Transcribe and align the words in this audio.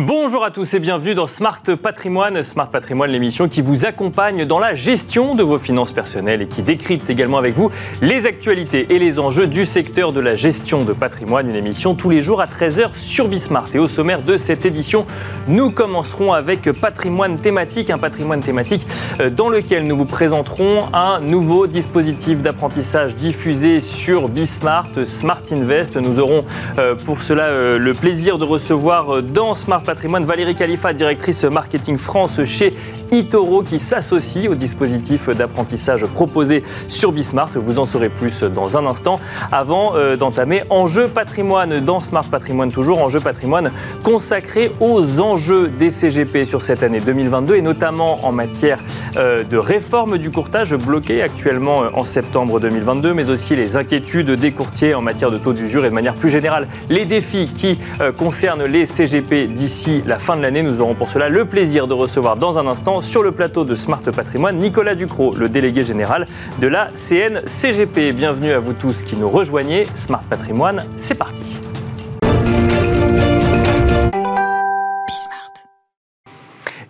Bonjour 0.00 0.44
à 0.44 0.52
tous 0.52 0.74
et 0.74 0.78
bienvenue 0.78 1.16
dans 1.16 1.26
Smart 1.26 1.60
Patrimoine. 1.60 2.44
Smart 2.44 2.70
Patrimoine, 2.70 3.10
l'émission 3.10 3.48
qui 3.48 3.60
vous 3.60 3.84
accompagne 3.84 4.44
dans 4.44 4.60
la 4.60 4.72
gestion 4.72 5.34
de 5.34 5.42
vos 5.42 5.58
finances 5.58 5.90
personnelles 5.90 6.42
et 6.42 6.46
qui 6.46 6.62
décrypte 6.62 7.10
également 7.10 7.36
avec 7.36 7.56
vous 7.56 7.72
les 8.00 8.24
actualités 8.24 8.86
et 8.94 9.00
les 9.00 9.18
enjeux 9.18 9.48
du 9.48 9.64
secteur 9.64 10.12
de 10.12 10.20
la 10.20 10.36
gestion 10.36 10.84
de 10.84 10.92
patrimoine. 10.92 11.50
Une 11.50 11.56
émission 11.56 11.96
tous 11.96 12.10
les 12.10 12.22
jours 12.22 12.40
à 12.40 12.46
13h 12.46 12.94
sur 12.94 13.26
Bismart. 13.26 13.70
Et 13.74 13.80
au 13.80 13.88
sommaire 13.88 14.22
de 14.22 14.36
cette 14.36 14.64
édition, 14.64 15.04
nous 15.48 15.72
commencerons 15.72 16.32
avec 16.32 16.70
patrimoine 16.70 17.40
thématique, 17.40 17.90
un 17.90 17.98
patrimoine 17.98 18.38
thématique 18.38 18.86
euh, 19.18 19.30
dans 19.30 19.48
lequel 19.48 19.82
nous 19.82 19.96
vous 19.96 20.04
présenterons 20.04 20.84
un 20.92 21.18
nouveau 21.18 21.66
dispositif 21.66 22.40
d'apprentissage 22.40 23.16
diffusé 23.16 23.80
sur 23.80 24.28
Bismart, 24.28 24.90
Smart 25.04 25.42
Invest. 25.50 25.96
Nous 25.96 26.20
aurons 26.20 26.44
euh, 26.78 26.94
pour 26.94 27.20
cela 27.20 27.46
euh, 27.46 27.78
le 27.78 27.94
plaisir 27.94 28.38
de 28.38 28.44
recevoir 28.44 29.24
dans 29.24 29.56
Smart 29.56 29.82
patrimoine. 29.88 30.26
Valérie 30.26 30.54
Khalifa, 30.54 30.92
directrice 30.92 31.44
marketing 31.44 31.96
France 31.96 32.44
chez 32.44 32.74
Itoro, 33.10 33.62
qui 33.62 33.78
s'associe 33.78 34.46
au 34.46 34.54
dispositif 34.54 35.30
d'apprentissage 35.30 36.04
proposé 36.04 36.62
sur 36.90 37.10
Bismart. 37.10 37.52
Vous 37.54 37.78
en 37.78 37.86
saurez 37.86 38.10
plus 38.10 38.42
dans 38.42 38.76
un 38.76 38.84
instant. 38.84 39.18
Avant 39.50 39.94
euh, 39.94 40.18
d'entamer 40.18 40.62
Enjeu 40.68 41.08
patrimoine 41.08 41.80
dans 41.80 42.02
Smart 42.02 42.26
Patrimoine, 42.26 42.70
toujours 42.70 42.98
Enjeu 42.98 43.20
patrimoine 43.20 43.72
consacré 44.02 44.72
aux 44.78 45.22
enjeux 45.22 45.68
des 45.68 45.88
CGP 45.88 46.44
sur 46.44 46.62
cette 46.62 46.82
année 46.82 47.00
2022 47.00 47.56
et 47.56 47.62
notamment 47.62 48.26
en 48.26 48.32
matière 48.32 48.80
euh, 49.16 49.42
de 49.42 49.56
réforme 49.56 50.18
du 50.18 50.30
courtage 50.30 50.74
bloqué 50.74 51.22
actuellement 51.22 51.84
euh, 51.84 51.88
en 51.94 52.04
septembre 52.04 52.60
2022, 52.60 53.14
mais 53.14 53.30
aussi 53.30 53.56
les 53.56 53.78
inquiétudes 53.78 54.32
des 54.32 54.52
courtiers 54.52 54.94
en 54.94 55.00
matière 55.00 55.30
de 55.30 55.38
taux 55.38 55.54
d'usure 55.54 55.86
et 55.86 55.88
de 55.88 55.94
manière 55.94 56.14
plus 56.14 56.28
générale 56.28 56.68
les 56.90 57.06
défis 57.06 57.50
qui 57.54 57.78
concernent 58.18 58.64
les 58.64 58.84
CGP 58.84 59.46
d'ici 59.46 59.77
d'ici 59.78 60.02
la 60.06 60.18
fin 60.18 60.36
de 60.36 60.42
l'année. 60.42 60.62
Nous 60.64 60.80
aurons 60.80 60.94
pour 60.94 61.08
cela 61.08 61.28
le 61.28 61.44
plaisir 61.44 61.86
de 61.86 61.94
recevoir 61.94 62.36
dans 62.36 62.58
un 62.58 62.66
instant 62.66 63.00
sur 63.00 63.22
le 63.22 63.30
plateau 63.30 63.64
de 63.64 63.76
Smart 63.76 64.02
Patrimoine 64.02 64.58
Nicolas 64.58 64.96
Ducrot, 64.96 65.36
le 65.36 65.48
délégué 65.48 65.84
général 65.84 66.26
de 66.60 66.66
la 66.66 66.88
CNCGP. 66.94 68.12
Bienvenue 68.12 68.50
à 68.50 68.58
vous 68.58 68.72
tous 68.72 69.04
qui 69.04 69.16
nous 69.16 69.30
rejoignez. 69.30 69.86
Smart 69.94 70.24
Patrimoine, 70.28 70.84
c'est 70.96 71.14
parti. 71.14 71.67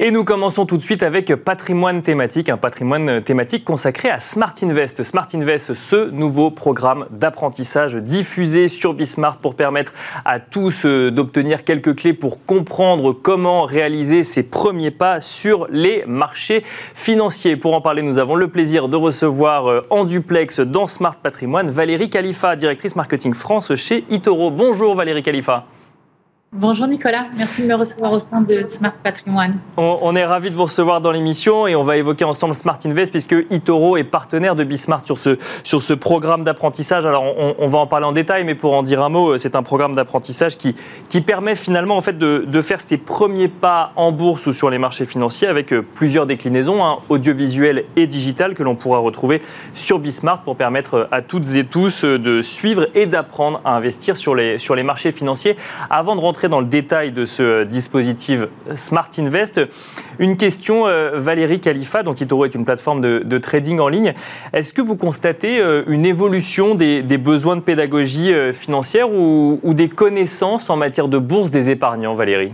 Et 0.01 0.13
nous 0.13 0.23
commençons 0.23 0.65
tout 0.65 0.77
de 0.77 0.83
suite 0.83 1.03
avec 1.03 1.35
patrimoine 1.35 2.03
thématique, 2.03 2.49
un 2.51 2.57
patrimoine 2.57 3.21
thématique 3.21 3.65
consacré 3.65 4.09
à 4.09 4.21
Smart 4.21 4.55
Invest. 4.63 5.03
Smart 5.03 5.27
Invest, 5.35 5.75
ce 5.75 6.11
nouveau 6.11 6.53
programme 6.53 7.07
d'apprentissage 7.11 7.97
diffusé 7.97 8.69
sur 8.69 8.95
Bismart 8.95 9.39
pour 9.39 9.57
permettre 9.57 9.93
à 10.25 10.39
tous 10.39 10.87
euh, 10.87 11.11
d'obtenir 11.11 11.65
quelques 11.65 11.97
clés 11.97 12.13
pour 12.13 12.47
comprendre 12.47 13.13
comment 13.13 13.65
réaliser 13.65 14.23
ses 14.23 14.45
premiers 14.45 14.93
pas 14.93 15.21
sur 15.21 15.67
les 15.69 16.05
marchés 16.07 16.63
financiers. 16.95 17.57
Pour 17.57 17.75
en 17.75 17.81
parler, 17.81 18.03
nous 18.03 18.19
avons 18.19 18.37
le 18.37 18.47
plaisir 18.47 18.89
de 18.89 18.97
recevoir 18.97 19.69
euh, 19.69 19.81
en 19.91 20.05
duplex 20.05 20.61
dans 20.61 20.87
Smart 20.87 21.17
Patrimoine 21.17 21.71
Valérie 21.71 22.09
Khalifa, 22.09 22.55
directrice 22.55 22.95
marketing 22.95 23.35
France 23.35 23.75
chez 23.75 24.05
Itoro. 24.11 24.53
Bonjour 24.53 24.95
Valérie 24.95 25.25
Khalifa. 25.25 25.67
Bonjour 26.55 26.87
Nicolas, 26.87 27.27
merci 27.37 27.61
de 27.61 27.67
me 27.67 27.75
recevoir 27.75 28.11
au 28.11 28.21
sein 28.21 28.41
de 28.41 28.65
Smart 28.65 28.95
Patrimoine. 29.05 29.59
On, 29.77 30.17
est 30.17 30.25
ravi 30.25 30.49
de 30.49 30.55
vous 30.55 30.63
recevoir 30.63 31.03
dans 31.03 31.13
l'émission 31.13 31.67
et 31.67 31.77
on 31.77 31.83
va 31.83 31.99
évoquer 31.99 32.25
ensemble 32.25 32.55
Smart 32.55 32.79
Invest 32.87 33.11
puisque 33.11 33.37
Itoro 33.51 33.99
est 33.99 34.05
partenaire 34.05 34.57
de 34.57 34.65
Bismart 34.65 35.03
sur 35.03 35.19
ce, 35.19 35.37
sur 35.63 35.83
ce 35.83 35.93
programme 35.93 36.45
d'apprentissage. 36.45 37.05
Alors 37.05 37.23
on, 37.59 37.67
va 37.67 37.79
en 37.81 37.87
parler 37.87 38.07
en 38.07 38.13
détail, 38.13 38.45
mais 38.45 38.55
pour 38.55 38.73
en 38.73 38.83
dire 38.83 39.03
un 39.03 39.11
mot, 39.11 39.37
c'est 39.37 39.57
un 39.57 39.63
programme 39.63 39.95
d'apprentissage 39.95 40.57
qui, 40.57 40.75
qui 41.11 41.21
permet 41.21 41.55
finalement 41.55 41.99
en 41.99 42.01
fait 42.01 42.17
de, 42.17 42.47
de, 42.47 42.63
faire 42.63 42.81
ses 42.81 42.97
premiers 42.97 43.49
pas 43.49 43.93
en 43.97 44.11
bourse 44.11 44.47
ou 44.47 44.53
sur 44.53 44.71
les 44.71 44.79
marchés 44.79 45.05
financiers 45.05 45.49
avec 45.49 45.75
euh, 45.75 45.83
plusieurs 45.83 46.25
déclinaisons, 46.25 46.83
hein, 46.83 46.97
audiovisuelles 47.11 47.85
et 47.97 48.07
digitales 48.07 48.55
que 48.55 48.63
l'on 48.63 48.75
pourra 48.75 49.01
retrouver 49.01 49.43
sur 49.75 49.99
Bismart 49.99 50.41
pour 50.41 50.57
permettre 50.57 51.09
à 51.13 51.21
toutes 51.21 51.57
et 51.57 51.65
tous 51.65 52.07
de 52.07 52.41
suivre 52.41 52.89
et 52.95 53.05
d'apprendre 53.05 53.61
à 53.67 53.77
investir 53.77 54.17
sur 54.17 54.35
les, 54.35 54.59
sur 54.59 54.75
les 54.75 54.83
marchés 54.83 55.13
financiers. 55.13 55.55
Avant 55.91 56.17
de 56.17 56.21
rentrer 56.23 56.38
dans 56.47 56.61
le 56.61 56.67
détail 56.67 57.11
de 57.11 57.25
ce 57.25 57.65
dispositif 57.65 58.41
Smart 58.77 59.11
Invest, 59.19 59.61
une 60.19 60.37
question, 60.37 60.87
euh, 60.87 61.13
Valérie 61.15 61.61
Khalifa, 61.61 62.03
donc 62.03 62.21
Itoro 62.21 62.45
est 62.45 62.55
une 62.55 62.65
plateforme 62.65 63.01
de, 63.01 63.39
trading 63.39 63.81
en 63.81 63.89
ligne. 63.89 64.15
Est-ce 64.53 64.73
que 64.73 64.83
vous 64.83 64.97
constatez 64.97 65.61
euh, 65.61 65.83
une 65.89 66.07
évolution 66.07 66.75
des, 66.75 67.03
besoins 67.19 67.57
de 67.57 67.63
pédagogie 67.63 68.33
euh, 68.33 68.53
financière 68.53 69.11
ou 69.11 69.59
des 69.65 69.89
connaissances 69.89 70.71
en 70.71 70.77
matière 70.77 71.09
de 71.09 71.19
bourse 71.19 71.51
des 71.51 71.71
épargnants, 71.71 72.15
Valérie? 72.15 72.53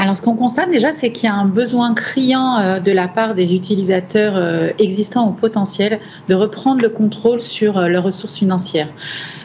Alors, 0.00 0.16
ce 0.16 0.22
qu'on 0.22 0.36
constate 0.36 0.70
déjà, 0.70 0.92
c'est 0.92 1.10
qu'il 1.10 1.28
y 1.28 1.32
a 1.32 1.34
un 1.34 1.46
besoin 1.48 1.92
criant 1.92 2.58
euh, 2.58 2.78
de 2.78 2.92
la 2.92 3.08
part 3.08 3.34
des 3.34 3.56
utilisateurs 3.56 4.36
euh, 4.36 4.70
existants 4.78 5.28
ou 5.28 5.32
potentiels 5.32 5.98
de 6.28 6.36
reprendre 6.36 6.80
le 6.80 6.88
contrôle 6.88 7.42
sur 7.42 7.76
euh, 7.76 7.88
leurs 7.88 8.04
ressources 8.04 8.36
financières. 8.36 8.88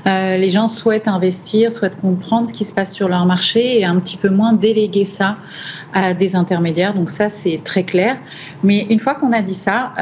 les 0.06 0.50
gens 0.50 0.68
souhaitent 0.68 1.08
investir, 1.08 1.72
souhaitent 1.72 2.00
comprendre 2.00 2.48
ce 2.50 2.54
qui 2.54 2.66
se 2.66 2.74
passe 2.74 2.94
sur 2.94 3.10
leur 3.10 3.26
marché 3.26 3.80
et 3.80 3.86
un 3.86 4.00
petit 4.00 4.18
peu 4.18 4.30
moins 4.30 4.54
déléguer 4.54 5.06
ça 5.06 5.38
à 5.92 6.14
des 6.14 6.36
intermédiaires. 6.36 6.94
Donc 6.94 7.10
ça, 7.10 7.30
c'est 7.30 7.62
très 7.64 7.84
clair. 7.84 8.18
Mais 8.64 8.86
une 8.92 9.00
fois 9.00 9.16
qu'on 9.16 9.32
a 9.32 9.42
dit 9.42 9.54
ça, 9.56 9.94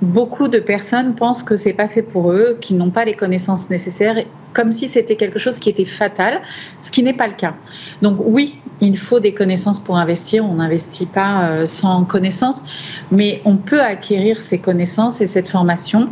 beaucoup 0.00 0.46
de 0.46 0.60
personnes 0.60 1.16
pensent 1.16 1.42
que 1.42 1.56
c'est 1.56 1.72
pas 1.72 1.88
fait 1.88 2.02
pour 2.02 2.30
eux, 2.30 2.56
qu'ils 2.60 2.76
n'ont 2.76 2.92
pas 2.92 3.04
les 3.04 3.14
connaissances 3.14 3.68
nécessaires, 3.68 4.16
comme 4.54 4.72
si 4.72 4.88
c'était 4.88 5.16
quelque 5.16 5.38
chose 5.38 5.58
qui 5.58 5.68
était 5.68 5.84
fatal, 5.84 6.40
ce 6.80 6.90
qui 6.90 7.02
n'est 7.02 7.12
pas 7.12 7.26
le 7.26 7.34
cas. 7.34 7.54
Donc 8.00 8.16
oui, 8.24 8.54
il 8.80 8.96
faut 8.96 9.20
des 9.20 9.34
connaissances 9.34 9.80
pour 9.80 9.96
investir. 9.96 10.44
On 10.44 10.54
n'investit 10.54 11.06
pas 11.06 11.48
euh, 11.48 11.66
sans 11.66 12.04
connaissances, 12.04 12.62
mais 13.10 13.42
on 13.44 13.56
peut 13.56 13.82
acquérir 13.82 14.40
ces 14.40 14.58
connaissances 14.58 15.20
et 15.20 15.26
cette 15.26 15.48
formation. 15.48 16.08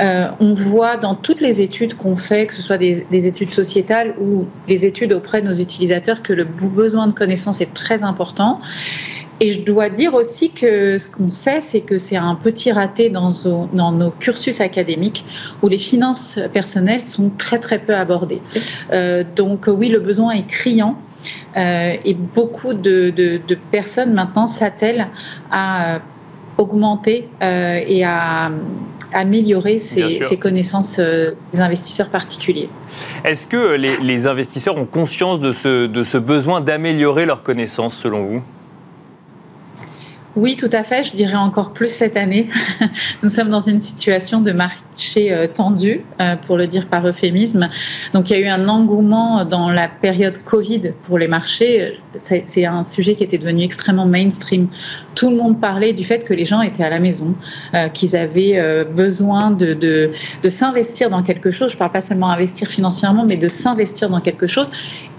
Euh, 0.00 0.28
on 0.40 0.54
voit 0.54 0.96
dans 0.96 1.14
toutes 1.14 1.40
les 1.40 1.60
études 1.60 1.94
qu'on 1.94 2.16
fait, 2.16 2.46
que 2.46 2.54
ce 2.54 2.62
soit 2.62 2.78
des, 2.78 3.06
des, 3.10 3.26
études 3.26 3.52
sociétales 3.52 4.14
ou 4.18 4.46
les 4.66 4.86
études 4.86 5.12
auprès 5.12 5.42
de 5.42 5.48
nos 5.48 5.54
utilisateurs, 5.54 6.22
que 6.22 6.32
le 6.32 6.44
besoin 6.44 7.08
de 7.08 7.12
connaissances 7.12 7.60
est 7.60 7.74
très 7.74 8.02
important. 8.02 8.60
Et 9.42 9.50
je 9.50 9.58
dois 9.58 9.90
dire 9.90 10.14
aussi 10.14 10.52
que 10.52 10.98
ce 10.98 11.08
qu'on 11.08 11.28
sait, 11.28 11.60
c'est 11.60 11.80
que 11.80 11.98
c'est 11.98 12.14
un 12.14 12.36
petit 12.36 12.70
raté 12.70 13.10
dans, 13.10 13.30
dans, 13.72 13.90
nos 13.90 14.12
cursus 14.12 14.60
académiques 14.60 15.24
où 15.62 15.68
les 15.68 15.78
finances 15.78 16.38
personnelles 16.52 17.04
sont 17.04 17.28
très 17.38 17.58
très 17.58 17.80
peu 17.80 17.92
abordées. 17.92 18.40
Euh, 18.92 19.24
donc 19.34 19.66
oui, 19.66 19.88
le 19.88 19.98
besoin 19.98 20.30
est 20.30 20.46
criant. 20.46 20.96
Euh, 21.56 21.94
et 22.04 22.14
beaucoup 22.14 22.72
de, 22.72 23.10
de, 23.10 23.58
personnes 23.72 24.12
maintenant 24.14 24.46
s'attellent 24.46 25.08
à 25.50 25.98
augmenter 26.56 27.28
euh, 27.42 27.80
et 27.84 28.04
à 28.04 28.52
améliorer 29.12 29.80
ces, 29.80 30.36
connaissances 30.40 31.00
des 31.00 31.60
investisseurs 31.60 32.10
particuliers. 32.10 32.68
Est-ce 33.24 33.48
que 33.48 33.74
les, 33.74 33.96
les, 33.96 34.26
investisseurs 34.28 34.78
ont 34.78 34.86
conscience 34.86 35.40
de 35.40 35.50
ce, 35.50 35.86
de 35.86 36.04
ce 36.04 36.16
besoin 36.16 36.60
d'améliorer 36.60 37.26
leurs 37.26 37.42
connaissances 37.42 37.96
selon 37.96 38.22
vous? 38.24 38.42
Oui, 40.34 40.56
tout 40.56 40.70
à 40.72 40.82
fait. 40.82 41.04
Je 41.04 41.14
dirais 41.14 41.34
encore 41.34 41.72
plus 41.72 41.88
cette 41.88 42.16
année. 42.16 42.48
Nous 43.22 43.28
sommes 43.28 43.50
dans 43.50 43.60
une 43.60 43.80
situation 43.80 44.40
de 44.40 44.52
marché 44.52 45.30
euh, 45.30 45.46
tendu, 45.46 46.04
euh, 46.20 46.36
pour 46.46 46.56
le 46.56 46.66
dire 46.66 46.86
par 46.88 47.06
euphémisme. 47.06 47.68
Donc, 48.14 48.30
il 48.30 48.32
y 48.32 48.36
a 48.36 48.40
eu 48.40 48.48
un 48.48 48.66
engouement 48.68 49.44
dans 49.44 49.70
la 49.70 49.88
période 49.88 50.38
Covid 50.44 50.92
pour 51.02 51.18
les 51.18 51.28
marchés. 51.28 51.98
C'est 52.18 52.64
un 52.64 52.82
sujet 52.82 53.14
qui 53.14 53.24
était 53.24 53.36
devenu 53.36 53.62
extrêmement 53.62 54.06
mainstream. 54.06 54.68
Tout 55.14 55.30
le 55.30 55.36
monde 55.36 55.60
parlait 55.60 55.92
du 55.92 56.04
fait 56.04 56.24
que 56.24 56.32
les 56.32 56.46
gens 56.46 56.62
étaient 56.62 56.84
à 56.84 56.90
la 56.90 57.00
maison, 57.00 57.34
euh, 57.74 57.88
qu'ils 57.88 58.16
avaient 58.16 58.84
besoin 58.84 59.50
de, 59.50 59.74
de, 59.74 60.48
s'investir 60.48 61.10
dans 61.10 61.22
quelque 61.22 61.50
chose. 61.50 61.70
Je 61.70 61.76
ne 61.76 61.78
parle 61.78 61.92
pas 61.92 62.00
seulement 62.00 62.30
investir 62.30 62.68
financièrement, 62.68 63.24
mais 63.24 63.36
de 63.36 63.48
s'investir 63.48 64.08
dans 64.08 64.20
quelque 64.20 64.46
chose. 64.46 64.70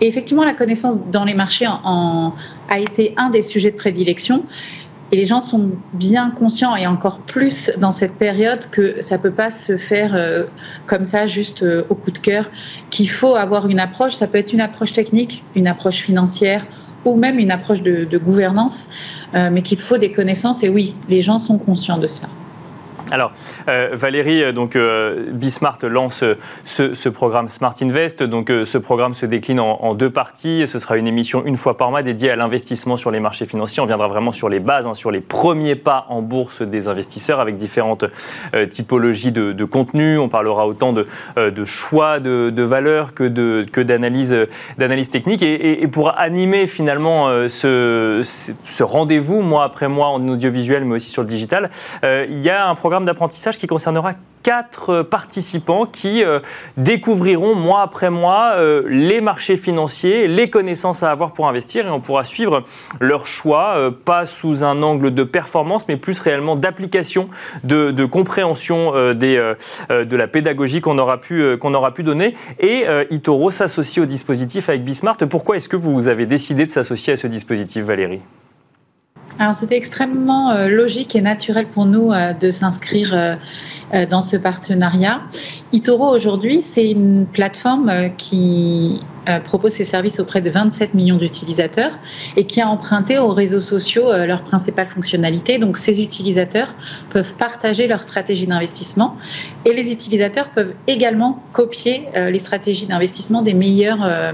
Et 0.02 0.08
effectivement, 0.08 0.44
la 0.44 0.54
connaissance 0.54 0.98
dans 1.12 1.24
les 1.24 1.34
marchés 1.34 1.68
en, 1.68 2.34
a 2.70 2.80
été 2.80 3.14
un 3.18 3.30
des 3.30 3.42
sujets 3.42 3.72
de 3.72 3.78
prédilection. 3.78 4.44
Et 5.14 5.16
les 5.16 5.28
gens 5.28 5.42
sont 5.42 5.70
bien 5.94 6.32
conscients, 6.32 6.76
et 6.76 6.88
encore 6.88 7.20
plus 7.20 7.70
dans 7.78 7.92
cette 7.92 8.14
période, 8.14 8.68
que 8.72 9.00
ça 9.00 9.18
ne 9.18 9.22
peut 9.22 9.30
pas 9.30 9.52
se 9.52 9.78
faire 9.78 10.16
euh, 10.16 10.46
comme 10.88 11.06
ça, 11.06 11.28
juste 11.28 11.62
euh, 11.62 11.84
au 11.90 11.94
coup 11.94 12.10
de 12.10 12.18
cœur, 12.18 12.50
qu'il 12.90 13.08
faut 13.08 13.36
avoir 13.36 13.68
une 13.68 13.80
approche, 13.80 14.16
ça 14.16 14.26
peut 14.26 14.40
être 14.40 14.54
une 14.54 14.62
approche 14.62 14.92
technique, 14.92 15.44
une 15.54 15.68
approche 15.68 15.98
financière, 15.98 16.66
ou 17.06 17.16
même 17.16 17.38
une 17.38 17.52
approche 17.52 17.84
de, 17.84 18.18
gouvernance, 18.18 18.88
euh, 19.36 19.52
mais 19.52 19.62
qu'il 19.62 19.80
faut 19.80 20.00
des 20.00 20.12
connaissances, 20.12 20.64
et 20.64 20.70
oui, 20.70 20.96
les 21.08 21.22
gens 21.22 21.38
sont 21.38 21.60
conscients 21.60 22.00
de 22.00 22.08
cela. 22.08 22.30
Alors, 23.12 23.32
euh, 23.68 23.90
Valérie, 23.94 24.44
euh, 24.44 24.52
donc 24.52 24.76
euh, 24.76 25.26
Bismart 25.32 25.78
lance 25.84 26.24
ce, 26.64 27.10
programme 27.10 27.50
Smart 27.50 27.76
Invest. 27.82 28.24
Donc, 28.24 28.50
ce 28.50 28.78
programme 28.78 29.14
se 29.14 29.26
décline 29.26 29.60
en, 29.60 29.94
deux 29.94 30.10
parties. 30.10 30.64
Ce 30.68 30.80
sera 30.80 30.98
une 30.98 31.08
émission 31.08 31.44
une 31.46 31.58
fois 31.58 31.78
par 31.78 31.92
mois 31.92 32.02
dédiée 32.02 32.32
à 32.32 32.36
l'investissement 32.36 32.98
sur 32.98 33.12
les 33.12 33.20
marchés 33.20 33.46
financiers. 33.46 33.82
On 33.82 33.86
viendra 33.86 34.08
vraiment 34.08 34.32
sur 34.32 34.50
les 34.50 34.60
bases, 34.60 34.88
hein, 34.88 34.94
sur 34.94 35.12
les 35.12 35.20
premiers 35.22 35.76
pas 35.76 36.06
en 36.10 36.22
bourse 36.22 36.62
des 36.62 36.88
investisseurs 36.88 37.40
avec 37.40 37.58
différentes 37.58 38.06
typologies 38.72 39.32
de, 39.32 39.66
contenu. 39.66 40.18
On 40.18 40.30
parlera 40.30 40.68
autant 40.68 40.94
de, 40.94 41.06
choix 41.66 42.20
de, 42.20 42.64
valeurs 42.64 43.14
que 43.14 43.24
de 43.24 43.66
que 43.72 43.82
d'analyse 43.82 44.36
d'analyse 44.78 45.10
technique. 45.10 45.44
Et, 45.44 45.88
pour 45.88 46.18
animer 46.18 46.68
finalement 46.68 47.28
ce, 47.48 48.22
ce 48.24 48.84
rendez-vous 48.84 49.42
mois 49.42 49.66
après 49.66 49.88
mois 49.88 50.08
en 50.08 50.28
audiovisuel, 50.28 50.86
mais 50.86 50.96
aussi 50.96 51.10
sur 51.10 51.22
le 51.22 51.28
digital, 51.28 51.70
il 52.04 52.40
y 52.40 52.50
a 52.50 52.68
un 52.68 52.76
programme 52.76 53.03
d'apprentissage 53.06 53.58
qui 53.58 53.68
concernera 53.68 54.14
quatre 54.44 55.02
participants 55.02 55.86
qui 55.86 56.24
euh, 56.24 56.40
découvriront 56.78 57.56
mois 57.56 57.82
après 57.82 58.10
mois 58.10 58.52
euh, 58.56 58.84
les 58.88 59.22
marchés 59.22 59.56
financiers, 59.56 60.28
les 60.28 60.50
connaissances 60.50 61.02
à 61.02 61.10
avoir 61.10 61.32
pour 61.32 61.48
investir 61.48 61.88
et 61.88 61.90
on 61.90 62.02
pourra 62.02 62.26
suivre 62.26 62.64
leur 63.00 63.26
choix, 63.26 63.76
euh, 63.78 63.90
pas 63.90 64.26
sous 64.26 64.64
un 64.64 64.84
angle 64.84 65.14
de 65.14 65.24
performance, 65.24 65.88
mais 65.88 65.98
plus 65.98 66.20
réellement 66.20 66.56
d'application, 66.56 67.30
de, 67.64 68.06
compréhension 68.06 69.14
des, 69.14 69.54
de 69.90 70.16
la 70.16 70.28
pédagogie 70.28 70.82
qu'on 70.82 70.98
aura, 70.98 71.22
pu, 71.22 71.58
qu'on 71.58 71.74
aura 71.74 71.94
pu 71.94 72.04
donner. 72.04 72.36
Et 72.60 72.86
Itoro 73.12 73.50
s'associe 73.50 74.04
au 74.04 74.06
dispositif 74.06 74.68
avec 74.68 74.84
Bismart. 74.84 75.18
Pourquoi 75.30 75.56
est-ce 75.56 75.70
que 75.70 75.78
vous 75.78 76.10
avez 76.10 76.26
décidé 76.26 76.66
de 76.66 76.72
s'associer 76.72 77.14
à 77.14 77.18
ce 77.18 77.28
dispositif, 77.28 77.86
Valérie? 77.86 78.22
Alors 79.40 79.56
c'était 79.56 79.78
extrêmement 79.78 80.52
euh, 80.52 80.68
logique 80.68 81.16
et 81.16 81.22
naturel 81.22 81.68
pour 81.68 81.86
nous 81.86 82.12
euh, 82.12 82.34
de 82.34 82.52
s'inscrire 82.52 83.14
euh, 83.14 84.06
dans 84.10 84.22
ce 84.22 84.38
partenariat. 84.38 85.22
Itoro 85.72 86.10
aujourd'hui, 86.10 86.62
c'est 86.62 86.90
une 86.90 87.28
plateforme 87.28 88.10
qui 88.18 89.02
propose 89.44 89.74
ses 89.74 89.86
services 89.86 90.20
auprès 90.20 90.42
de 90.42 90.50
27 90.50 90.94
millions 90.94 91.18
d'utilisateurs 91.18 91.98
et 92.38 92.46
qui 92.46 92.62
a 92.62 92.68
emprunté 92.68 93.18
aux 93.18 93.30
réseaux 93.30 93.60
sociaux 93.60 94.12
euh, 94.12 94.26
leur 94.26 94.44
principale 94.44 94.88
fonctionnalité. 94.88 95.58
Donc 95.58 95.78
ces 95.78 96.02
utilisateurs 96.02 96.74
peuvent 97.10 97.34
partager 97.34 97.88
leur 97.88 98.02
stratégie 98.02 98.48
d'investissement 98.48 99.16
et 99.66 99.74
les 99.74 99.92
utilisateurs 99.92 100.50
peuvent 100.50 100.74
également 100.88 101.42
copier 101.52 102.08
euh, 102.16 102.30
les 102.30 102.40
stratégies 102.40 102.86
d'investissement 102.86 103.42
des 103.42 103.54
meilleurs, 103.54 104.34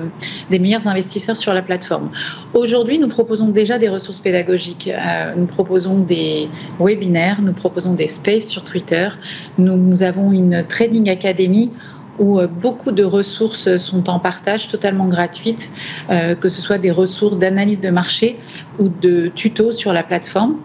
des 0.49 0.59
meilleurs 0.59 0.87
investisseurs 0.87 1.37
sur 1.37 1.53
la 1.53 1.61
plateforme. 1.61 2.09
Aujourd'hui, 2.53 2.99
nous 2.99 3.07
proposons 3.07 3.49
déjà 3.49 3.77
des 3.77 3.89
ressources 3.89 4.19
pédagogiques. 4.19 4.89
nous 5.37 5.45
proposons 5.45 5.99
des 5.99 6.49
webinaires, 6.79 7.41
nous 7.41 7.53
proposons 7.53 7.93
des 7.93 8.07
spaces 8.07 8.47
sur 8.47 8.63
Twitter. 8.63 9.09
Nous, 9.57 9.77
nous 9.77 10.03
avons 10.03 10.31
une 10.31 10.65
trading 10.67 11.09
academy 11.09 11.71
où 12.19 12.39
euh, 12.39 12.47
beaucoup 12.47 12.91
de 12.91 13.03
ressources 13.03 13.75
sont 13.77 14.09
en 14.09 14.19
partage 14.19 14.67
totalement 14.67 15.07
gratuites, 15.07 15.69
euh, 16.09 16.35
que 16.35 16.49
ce 16.49 16.61
soit 16.61 16.77
des 16.77 16.91
ressources 16.91 17.39
d'analyse 17.39 17.81
de 17.81 17.89
marché 17.89 18.37
ou 18.77 18.89
de 18.89 19.31
tutos 19.33 19.71
sur 19.71 19.93
la 19.93 20.03
plateforme. 20.03 20.57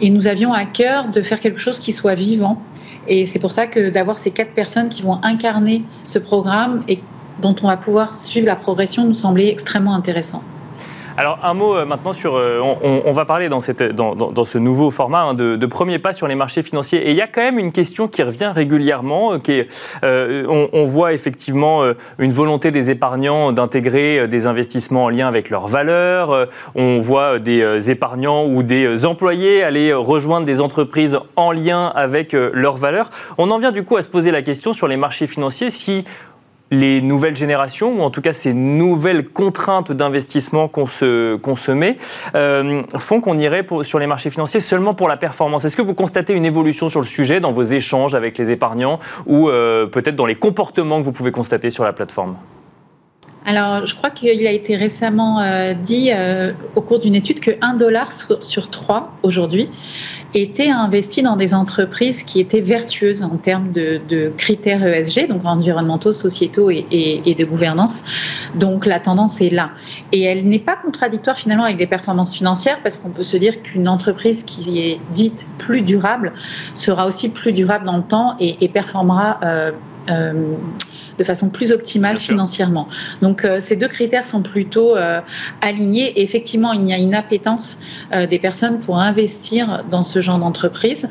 Et 0.00 0.10
nous 0.10 0.26
avions 0.26 0.52
à 0.52 0.64
cœur 0.64 1.08
de 1.08 1.22
faire 1.22 1.40
quelque 1.40 1.60
chose 1.60 1.78
qui 1.78 1.92
soit 1.92 2.14
vivant. 2.14 2.62
Et 3.08 3.24
c'est 3.24 3.38
pour 3.38 3.50
ça 3.50 3.66
que 3.66 3.90
d'avoir 3.90 4.18
ces 4.18 4.30
quatre 4.30 4.52
personnes 4.52 4.88
qui 4.90 5.02
vont 5.02 5.18
incarner 5.22 5.82
ce 6.04 6.18
programme 6.18 6.84
et 6.88 7.00
dont 7.40 7.56
on 7.62 7.68
va 7.68 7.76
pouvoir 7.76 8.16
suivre 8.16 8.46
la 8.46 8.56
progression 8.56 9.04
nous 9.04 9.14
semblait 9.14 9.48
extrêmement 9.48 9.94
intéressant. 9.94 10.42
Alors 11.18 11.40
un 11.42 11.52
mot 11.52 11.74
euh, 11.74 11.84
maintenant 11.84 12.12
sur, 12.12 12.36
euh, 12.36 12.60
on, 12.60 13.10
va 13.10 13.24
parler 13.24 13.48
dans, 13.48 13.60
cette, 13.60 13.82
dans, 13.82 14.44
ce 14.44 14.56
nouveau 14.56 14.92
format 14.92 15.22
hein, 15.22 15.34
de, 15.34 15.66
premier 15.66 15.98
pas 15.98 16.12
sur 16.12 16.28
les 16.28 16.36
marchés 16.36 16.62
financiers. 16.62 17.08
Et 17.08 17.10
il 17.10 17.16
y 17.16 17.20
a 17.20 17.26
quand 17.26 17.40
même 17.40 17.58
une 17.58 17.72
question 17.72 18.06
qui 18.06 18.22
revient 18.22 18.52
régulièrement, 18.54 19.32
euh, 19.32 19.38
qui 19.40 19.50
est, 19.54 19.68
on, 20.04 20.84
voit 20.84 21.12
effectivement 21.12 21.82
une 22.20 22.30
volonté 22.30 22.70
des 22.70 22.90
épargnants 22.90 23.50
d'intégrer 23.50 24.28
des 24.28 24.46
investissements 24.46 25.04
en 25.04 25.08
lien 25.08 25.26
avec 25.26 25.50
leurs 25.50 25.66
valeurs. 25.66 26.48
On 26.76 27.00
voit 27.00 27.40
des 27.40 27.90
épargnants 27.90 28.46
ou 28.46 28.62
des 28.62 29.04
employés 29.04 29.64
aller 29.64 29.92
rejoindre 29.92 30.46
des 30.46 30.60
entreprises 30.60 31.18
en 31.34 31.50
lien 31.50 31.92
avec 31.96 32.32
leurs 32.32 32.76
valeurs. 32.76 33.10
On 33.38 33.50
en 33.50 33.58
vient 33.58 33.72
du 33.72 33.82
coup 33.82 33.96
à 33.96 34.02
se 34.02 34.08
poser 34.08 34.30
la 34.30 34.42
question 34.42 34.72
sur 34.72 34.86
les 34.86 34.96
marchés 34.96 35.26
financiers 35.26 35.70
si 35.70 36.04
les 36.70 37.00
nouvelles 37.00 37.36
générations, 37.36 37.98
ou 37.98 38.02
en 38.02 38.10
tout 38.10 38.20
cas 38.20 38.32
ces 38.32 38.52
nouvelles 38.52 39.26
contraintes 39.28 39.92
d'investissement 39.92 40.68
qu'on 40.68 40.86
se, 40.86 41.70
met, 41.72 41.96
euh, 42.34 42.82
font 42.96 43.20
qu'on 43.20 43.38
irait 43.38 43.66
sur 43.82 43.98
les 43.98 44.06
marchés 44.06 44.30
financiers 44.30 44.60
seulement 44.60 44.94
pour 44.94 45.08
la 45.08 45.16
performance. 45.16 45.64
Est-ce 45.64 45.76
que 45.76 45.82
vous 45.82 45.94
constatez 45.94 46.32
une 46.32 46.44
évolution 46.44 46.88
sur 46.88 47.00
le 47.00 47.06
sujet 47.06 47.40
dans 47.40 47.50
vos 47.50 47.62
échanges 47.62 48.14
avec 48.14 48.38
les 48.38 48.50
épargnants 48.50 48.98
ou 49.26 49.48
euh, 49.48 49.86
peut-être 49.86 50.16
dans 50.16 50.26
les 50.26 50.34
comportements 50.34 50.98
que 51.00 51.04
vous 51.04 51.12
pouvez 51.12 51.32
constater 51.32 51.70
sur 51.70 51.84
la 51.84 51.92
plateforme? 51.92 52.36
Alors, 53.46 53.86
je 53.86 53.94
crois 53.94 54.10
qu'il 54.10 54.46
a 54.46 54.50
été 54.50 54.76
récemment 54.76 55.40
euh, 55.40 55.72
dit 55.72 56.10
au 56.76 56.82
cours 56.82 56.98
d'une 56.98 57.14
étude 57.14 57.40
que 57.40 57.52
1 57.62 57.74
dollar 57.74 58.12
sur, 58.12 58.70
3 58.70 59.12
aujourd'hui 59.22 59.70
était 60.34 60.70
investi 60.70 61.22
dans 61.22 61.36
des 61.36 61.54
entreprises 61.54 62.22
qui 62.22 62.40
étaient 62.40 62.60
vertueuses 62.60 63.22
en 63.22 63.36
termes 63.36 63.72
de, 63.72 64.32
critères 64.36 64.84
ESG, 64.86 65.28
donc 65.28 65.44
environnementaux, 65.44 66.12
sociétaux 66.12 66.70
et, 66.70 66.86
et, 66.90 67.34
de 67.34 67.44
gouvernance. 67.44 68.02
Donc 68.54 68.84
la 68.84 69.00
tendance 69.00 69.40
est 69.40 69.50
là. 69.50 69.70
Et 70.12 70.22
elle 70.22 70.46
n'est 70.46 70.58
pas 70.58 70.76
contradictoire 70.76 71.36
finalement 71.36 71.64
avec 71.64 71.78
des 71.78 71.86
performances 71.86 72.34
financières 72.34 72.80
parce 72.82 72.98
qu'on 72.98 73.10
peut 73.10 73.22
se 73.22 73.36
dire 73.36 73.62
qu'une 73.62 73.88
entreprise 73.88 74.44
qui 74.44 74.80
est 74.80 75.00
dite 75.14 75.46
plus 75.58 75.82
durable 75.82 76.32
sera 76.74 77.06
aussi 77.06 77.30
plus 77.30 77.52
durable 77.52 77.86
dans 77.86 77.96
le 77.96 78.02
temps 78.02 78.36
et, 78.38 78.56
et 78.60 78.68
performera 78.68 79.40
euh, 79.42 79.72
euh, 80.10 80.54
de 81.18 81.24
façon 81.24 81.48
plus 81.50 81.72
optimale 81.72 82.18
financièrement. 82.18 82.88
Donc 83.22 83.44
euh, 83.44 83.60
ces 83.60 83.76
deux 83.76 83.88
critères 83.88 84.24
sont 84.24 84.42
plutôt 84.42 84.96
euh, 84.96 85.20
alignés. 85.60 86.12
Et 86.18 86.22
effectivement, 86.22 86.72
il 86.72 86.88
y 86.88 86.92
a 86.92 86.98
une 86.98 87.14
appétence 87.14 87.78
des 88.30 88.38
personnes 88.38 88.80
pour 88.80 88.98
investir 88.98 89.84
dans 89.90 90.02
ce 90.02 90.20
genre 90.20 90.38
d'entreprise. 90.38 91.08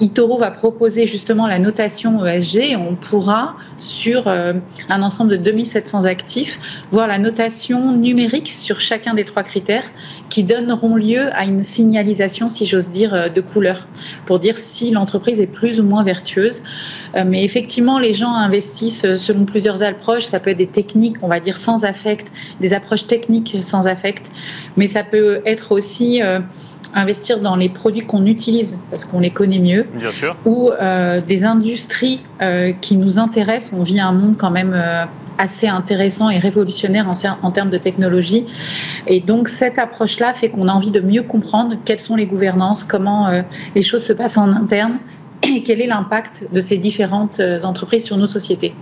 Itoro 0.00 0.38
va 0.38 0.50
proposer 0.50 1.06
justement 1.06 1.46
la 1.46 1.58
notation 1.58 2.24
ESG. 2.24 2.76
On 2.78 2.94
pourra, 2.94 3.56
sur 3.78 4.28
euh, 4.28 4.54
un 4.88 5.02
ensemble 5.02 5.30
de 5.30 5.36
2700 5.36 6.04
actifs, 6.04 6.58
voir 6.92 7.08
la 7.08 7.18
notation 7.18 7.92
numérique 7.96 8.48
sur 8.48 8.80
chacun 8.80 9.14
des 9.14 9.24
trois 9.24 9.42
critères 9.42 9.84
qui 10.28 10.44
donneront 10.44 10.94
lieu 10.94 11.32
à 11.32 11.44
une 11.44 11.64
signalisation, 11.64 12.48
si 12.48 12.64
j'ose 12.64 12.90
dire, 12.90 13.12
euh, 13.12 13.28
de 13.28 13.40
couleur 13.40 13.88
pour 14.24 14.38
dire 14.38 14.58
si 14.58 14.90
l'entreprise 14.90 15.40
est 15.40 15.46
plus 15.46 15.80
ou 15.80 15.84
moins 15.84 16.04
vertueuse. 16.04 16.62
Euh, 17.16 17.24
mais 17.26 17.42
effectivement, 17.42 17.98
les 17.98 18.14
gens 18.14 18.34
investissent 18.34 19.16
selon 19.16 19.46
plusieurs 19.46 19.82
approches. 19.82 20.24
Ça 20.24 20.38
peut 20.38 20.50
être 20.50 20.58
des 20.58 20.68
techniques, 20.68 21.16
on 21.22 21.28
va 21.28 21.40
dire, 21.40 21.56
sans 21.56 21.84
affect, 21.84 22.30
des 22.60 22.72
approches 22.72 23.06
techniques 23.06 23.56
sans 23.62 23.86
affect, 23.86 24.30
mais 24.76 24.86
ça 24.86 25.02
peut 25.02 25.40
être 25.44 25.72
aussi 25.72 26.20
investir 26.94 27.40
dans 27.40 27.56
les 27.56 27.68
produits 27.68 28.02
qu'on 28.02 28.26
utilise 28.26 28.78
parce 28.90 29.04
qu'on 29.04 29.20
les 29.20 29.30
connaît 29.30 29.58
mieux, 29.58 29.86
Bien 29.94 30.12
sûr. 30.12 30.36
ou 30.44 30.70
euh, 30.70 31.20
des 31.20 31.44
industries 31.44 32.20
euh, 32.40 32.72
qui 32.80 32.96
nous 32.96 33.18
intéressent. 33.18 33.72
On 33.78 33.82
vit 33.82 34.00
un 34.00 34.12
monde 34.12 34.36
quand 34.36 34.50
même 34.50 34.72
euh, 34.74 35.04
assez 35.38 35.68
intéressant 35.68 36.30
et 36.30 36.38
révolutionnaire 36.38 37.08
en, 37.08 37.46
en, 37.46 37.50
termes 37.50 37.70
de 37.70 37.78
technologie. 37.78 38.46
Et 39.06 39.20
donc 39.20 39.48
cette 39.48 39.78
approche-là 39.78 40.34
fait 40.34 40.48
qu'on 40.48 40.68
a 40.68 40.72
envie 40.72 40.90
de 40.90 41.00
mieux 41.00 41.22
comprendre 41.22 41.76
quelles 41.84 42.00
sont 42.00 42.16
les 42.16 42.26
gouvernances, 42.26 42.84
comment 42.84 43.28
les 43.74 43.82
choses 43.82 44.02
se 44.02 44.12
passent 44.12 44.36
en 44.36 44.50
interne 44.50 44.98
et 45.44 45.62
quel 45.62 45.80
est 45.80 45.86
l'impact 45.86 46.48
de 46.52 46.60
ces 46.60 46.76
différentes 46.76 47.40
entreprises 47.62 48.04
sur 48.04 48.16
nos 48.16 48.26
sociétés. 48.26 48.74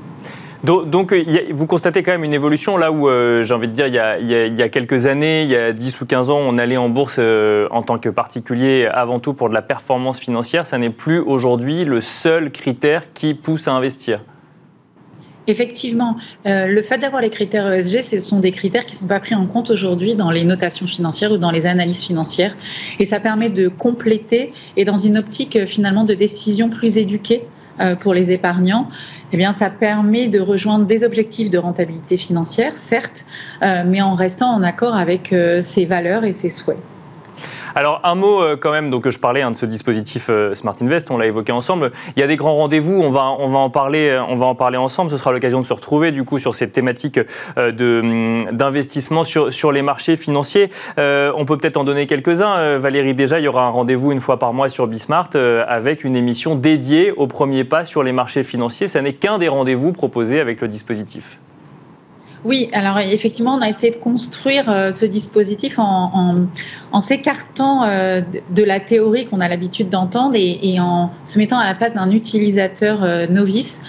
Donc, 0.65 1.15
vous 1.51 1.67
constatez 1.67 2.03
quand 2.03 2.13
même 2.13 2.25
une 2.25 2.35
évolution 2.35 2.77
là 2.77 2.91
où, 2.91 3.09
euh, 3.09 3.45
j'ai 3.45 3.55
envie 3.55 3.69
de 3.69 3.73
dire, 3.73 3.87
il 3.87 3.95
y, 3.95 4.63
a, 4.63 4.69
quelques 4.69 5.07
années, 5.07 5.43
il 5.43 5.51
y 5.51 5.57
a 5.57 5.73
10 5.73 6.01
ou 6.01 6.07
15 6.07 6.31
ans, 6.31 6.39
on 6.39 6.59
allait 6.59 6.77
en 6.77 6.89
bourse 6.89 7.17
euh, 7.19 7.69
en 7.71 7.83
tant 7.83 7.99
que 7.99 8.09
particulier 8.09 8.89
avant 8.93 9.21
tout 9.21 9.35
pour 9.35 9.49
de 9.49 9.55
la 9.55 9.63
performance 9.63 10.19
financière. 10.19 10.67
Ça 10.67 10.79
n'est 10.79 10.91
plus 10.91 11.19
aujourd'hui 11.19 11.85
le 11.85 12.01
seul 12.01 12.51
critère 12.51 13.13
qui 13.13 13.35
pousse 13.35 13.69
à 13.69 13.73
investir. 13.73 14.21
Effectivement, 15.49 16.17
euh, 16.47 16.67
le 16.67 16.83
fait 16.83 16.99
d'avoir 16.99 17.23
les 17.23 17.31
critères 17.31 17.73
ESG, 17.73 18.01
ce 18.01 18.19
sont 18.19 18.41
des 18.41 18.51
critères 18.51 18.85
qui 18.85 18.95
ne 18.95 18.99
sont 18.99 19.07
pas 19.07 19.21
pris 19.21 19.37
en 19.37 19.47
compte 19.47 19.71
aujourd'hui 19.71 20.17
dans 20.17 20.33
les 20.33 20.43
notations 20.43 20.89
financières 20.89 21.31
ou 21.31 21.39
dans 21.39 21.53
les 21.53 21.67
analyses 21.67 22.03
financières. 22.03 22.57
Et 22.99 23.05
ça 23.05 23.21
permet 23.21 23.49
de 23.49 23.69
compléter 23.69 24.53
et 24.77 24.85
dans 24.85 24.97
une 24.97 25.17
optique 25.17 25.67
finalement 25.67 26.03
de 26.03 26.15
décision 26.15 26.69
plus 26.69 26.99
éduquée 26.99 27.45
euh, 27.79 27.95
pour 27.95 28.15
les 28.15 28.33
épargnants, 28.33 28.89
eh 29.33 29.37
bien, 29.37 29.53
ça 29.53 29.71
permet 29.71 30.29
de 30.29 30.41
rejoindre 30.41 30.87
des 30.87 31.05
objectifs 31.05 31.51
de 31.51 31.59
rentabilité 31.59 32.17
financière, 32.17 32.77
certes, 32.77 33.25
euh, 33.63 33.83
mais 33.87 34.01
en 34.01 34.15
restant 34.15 34.51
en 34.51 34.63
accord 34.63 34.95
avec 34.95 35.33
euh, 35.33 35.63
ses 35.63 35.85
valeurs 35.85 36.25
et 36.25 36.33
ses 36.33 36.49
souhaits. 36.49 36.79
Alors 37.75 38.01
un 38.05 38.15
mot 38.15 38.43
euh, 38.43 38.57
quand 38.57 38.71
même, 38.71 38.91
donc 38.91 39.09
je 39.09 39.19
parlais 39.19 39.43
hein, 39.43 39.51
de 39.51 39.57
ce 39.57 39.67
dispositif 39.67 40.29
euh, 40.31 40.55
Smart 40.55 40.75
Invest, 40.81 41.11
on 41.11 41.19
l'a 41.19 41.27
évoqué 41.27 41.53
ensemble. 41.53 41.93
Il 42.17 42.21
y 42.21 42.23
a 42.23 42.27
des 42.27 42.37
grands 42.37 42.55
rendez-vous, 42.55 43.01
on 43.03 43.11
va, 43.11 43.27
on 43.39 43.49
va 43.49 43.59
en 43.59 43.71
parler, 43.71 44.09
euh, 44.09 44.79
ensemble. 44.79 45.11
Ce 45.11 45.17
sera 45.17 45.33
l'occasion 45.33 45.61
de 45.61 45.67
se 45.67 45.73
retrouver 45.73 46.11
du 46.11 46.25
coup 46.25 46.39
sur 46.39 46.55
cette 46.55 46.73
thématique 46.73 47.21
hum, 47.57 48.39
d'investissement 48.53 49.25
sur, 49.25 49.73
les 49.73 49.83
marchés 49.83 50.17
financiers. 50.17 50.71
on 50.97 51.45
peut 51.45 51.59
peut-être 51.59 51.77
en 51.77 51.85
donner 51.85 52.07
quelques-uns. 52.07 52.79
Valérie, 52.79 53.15
déjà, 53.15 53.39
il 53.39 53.45
y 53.45 53.49
aura 53.49 53.65
un 53.65 53.71
rendez-vous 53.71 54.13
une 54.13 54.21
fois 54.21 54.39
par 54.39 54.53
mois 54.53 54.69
sur 54.69 54.87
Bismart 54.87 55.31
avec 55.69 56.05
une 56.05 56.17
émission 56.17 56.55
dédiée 56.55 57.13
au 57.13 57.27
premier 57.27 57.65
pas 57.65 57.85
sur 57.85 58.03
les 58.03 58.13
marchés 58.13 58.45
financiers. 58.45 58.89
Ce 58.89 58.99
n'est 58.99 59.15
qu'un 59.15 59.39
des 59.39 59.49
rendez-vous 59.49 59.93
proposés 59.93 60.41
avec 60.41 60.61
le 60.61 60.69
dispositif. 60.69 61.39
Oui, 62.47 62.69
alors 62.73 63.01
effectivement, 63.01 63.57
on 63.57 63.61
a 63.61 63.69
essayé 63.69 63.93
de 63.93 63.97
construire 63.99 64.71
euh, 64.71 64.93
ce 64.93 65.05
dispositif 65.05 65.81
en, 65.81 66.47
s'écartant 67.01 67.83
euh, 67.83 68.21
de 68.51 68.63
la 68.63 68.79
théorie 68.79 69.27
qu'on 69.27 69.41
a 69.41 69.49
l'habitude 69.49 69.89
d'entendre 69.89 70.37
et, 70.37 70.79
en 70.79 71.11
se 71.25 71.39
mettant 71.39 71.59
à 71.59 71.65
la 71.65 71.75
place 71.75 71.95
d'un 71.95 72.13
utilisateur 72.13 73.03
euh, 73.03 73.27
novice. 73.27 73.83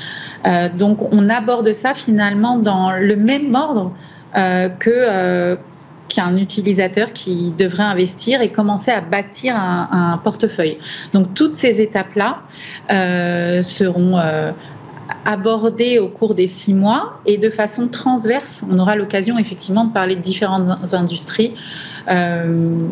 donc, 0.75 0.97
on 1.13 1.29
aborde 1.29 1.71
ça 1.71 1.93
finalement 1.93 2.57
dans 2.57 2.91
le 2.93 3.15
même 3.15 3.53
ordre 3.53 3.91
que 4.79 5.57
qu'un 6.09 6.37
utilisateur 6.37 7.11
qui 7.11 7.53
devrait 7.57 7.83
investir 7.83 8.41
et 8.41 8.49
commencer 8.49 8.91
à 8.91 9.01
bâtir 9.01 9.55
un, 9.57 10.19
portefeuille. 10.23 10.77
Donc 11.13 11.33
toutes 11.33 11.55
ces 11.55 11.81
étapes-là 11.81 12.43
seront 13.61 14.17
abordé 15.27 15.99
au 15.99 16.07
cours 16.07 16.33
des 16.33 16.47
six 16.47 16.73
mois 16.73 17.19
et 17.25 17.37
de 17.37 17.49
façon 17.49 17.89
transverse. 17.89 18.63
On 18.71 18.79
aura 18.79 18.95
l'occasion 18.95 19.37
effectivement 19.37 19.83
de 19.83 19.91
parler 19.91 20.15
de 20.15 20.21
différentes 20.21 20.93
industries 20.93 21.53
euh, 22.09 22.87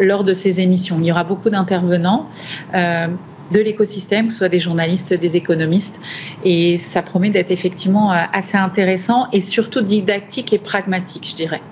lors 0.00 0.24
de 0.24 0.32
ces 0.34 0.60
émissions. 0.60 0.98
Il 0.98 1.06
y 1.06 1.12
aura 1.12 1.24
beaucoup 1.24 1.48
d'intervenants. 1.48 2.28
Euh, 2.74 3.06
de 3.50 3.60
l'écosystème, 3.60 4.26
que 4.26 4.32
ce 4.32 4.40
soit 4.40 4.50
des 4.50 4.58
journalistes, 4.58 5.14
des 5.14 5.36
économistes. 5.38 6.02
Et 6.44 6.76
ça 6.76 7.00
promet 7.00 7.30
d'être 7.30 7.50
effectivement 7.50 8.12
euh, 8.12 8.16
assez 8.30 8.58
intéressant 8.58 9.26
et 9.32 9.40
surtout 9.40 9.80
didactique 9.80 10.52
et 10.52 10.58
pragmatique, 10.58 11.28
je 11.30 11.34
dirais. 11.34 11.62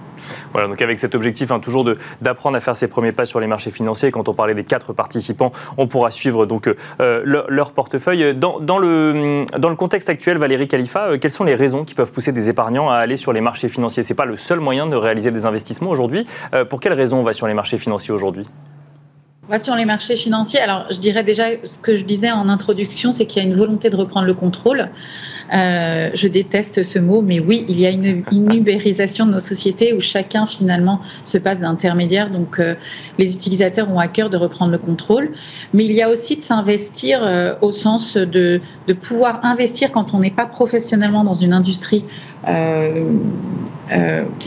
Voilà, 0.52 0.68
donc 0.68 0.80
avec 0.82 0.98
cet 0.98 1.14
objectif 1.14 1.50
hein, 1.50 1.60
toujours 1.60 1.84
d'apprendre 2.20 2.56
à 2.56 2.60
faire 2.60 2.76
ses 2.76 2.88
premiers 2.88 3.12
pas 3.12 3.24
sur 3.24 3.40
les 3.40 3.46
marchés 3.46 3.70
financiers. 3.70 4.10
Quand 4.10 4.28
on 4.28 4.34
parlait 4.34 4.54
des 4.54 4.64
quatre 4.64 4.92
participants, 4.92 5.52
on 5.76 5.86
pourra 5.86 6.10
suivre 6.10 6.46
donc 6.46 6.68
euh, 7.00 7.22
leur, 7.24 7.72
portefeuille. 7.72 8.34
Dans, 8.34 8.78
le, 8.78 9.74
contexte 9.76 10.08
actuel, 10.08 10.38
Valérie 10.38 10.68
Khalifa, 10.68 11.08
euh, 11.08 11.18
quelles 11.18 11.30
sont 11.30 11.44
les 11.44 11.54
raisons 11.54 11.84
qui 11.84 11.94
peuvent 11.94 12.12
pousser 12.12 12.32
des 12.32 12.48
épargnants 12.48 12.88
à 12.88 12.96
aller 12.96 13.16
sur 13.16 13.32
les 13.32 13.40
marchés 13.40 13.68
financiers? 13.68 14.02
C'est 14.02 14.14
pas 14.14 14.24
le 14.24 14.36
seul 14.36 14.60
moyen 14.60 14.86
de 14.86 14.96
réaliser 14.96 15.30
des 15.30 15.46
investissements 15.46 15.90
aujourd'hui. 15.90 16.26
Euh, 16.54 16.64
pour 16.64 16.80
quelles 16.80 16.94
raisons 16.94 17.18
on 17.18 17.22
va 17.22 17.32
sur 17.32 17.46
les 17.46 17.54
marchés 17.54 17.78
financiers 17.78 18.12
aujourd'hui? 18.12 18.46
On 19.48 19.52
va 19.52 19.58
sur 19.60 19.76
les 19.76 19.84
marchés 19.84 20.16
financiers. 20.16 20.60
Alors, 20.60 20.86
je 20.90 20.98
dirais 20.98 21.22
déjà 21.22 21.44
ce 21.62 21.78
que 21.78 21.94
je 21.94 22.02
disais 22.04 22.32
en 22.32 22.48
introduction, 22.48 23.12
c'est 23.12 23.26
qu'il 23.26 23.40
y 23.40 23.46
a 23.46 23.48
une 23.48 23.56
volonté 23.56 23.90
de 23.90 23.96
reprendre 23.96 24.26
le 24.26 24.34
contrôle. 24.34 24.90
Euh, 25.52 26.10
je 26.14 26.28
déteste 26.28 26.82
ce 26.82 26.98
mot, 26.98 27.22
mais 27.22 27.40
oui, 27.40 27.64
il 27.68 27.78
y 27.78 27.86
a 27.86 27.90
une, 27.90 28.24
ubérisation 28.32 29.26
de 29.26 29.32
nos 29.32 29.40
sociétés 29.40 29.92
où 29.92 30.00
chacun 30.00 30.46
finalement 30.46 31.00
se 31.24 31.38
passe 31.38 31.60
d'intermédiaire. 31.60 32.30
Donc 32.30 32.58
euh, 32.58 32.74
les 33.18 33.32
utilisateurs 33.32 33.90
ont 33.90 33.98
à 33.98 34.08
cœur 34.08 34.30
de 34.30 34.36
reprendre 34.36 34.72
le 34.72 34.78
contrôle. 34.78 35.30
Mais 35.72 35.84
il 35.84 35.92
y 35.92 36.02
a 36.02 36.10
aussi 36.10 36.36
de 36.36 36.42
s'investir 36.42 37.20
euh, 37.22 37.54
au 37.60 37.72
sens 37.72 38.16
de, 38.16 38.60
de, 38.86 38.92
pouvoir 38.92 39.44
investir 39.44 39.92
quand 39.92 40.14
on 40.14 40.20
n'est 40.20 40.30
pas 40.30 40.46
professionnellement 40.46 41.24
dans 41.24 41.34
une 41.34 41.52
industrie. 41.52 42.04
on 42.46 43.20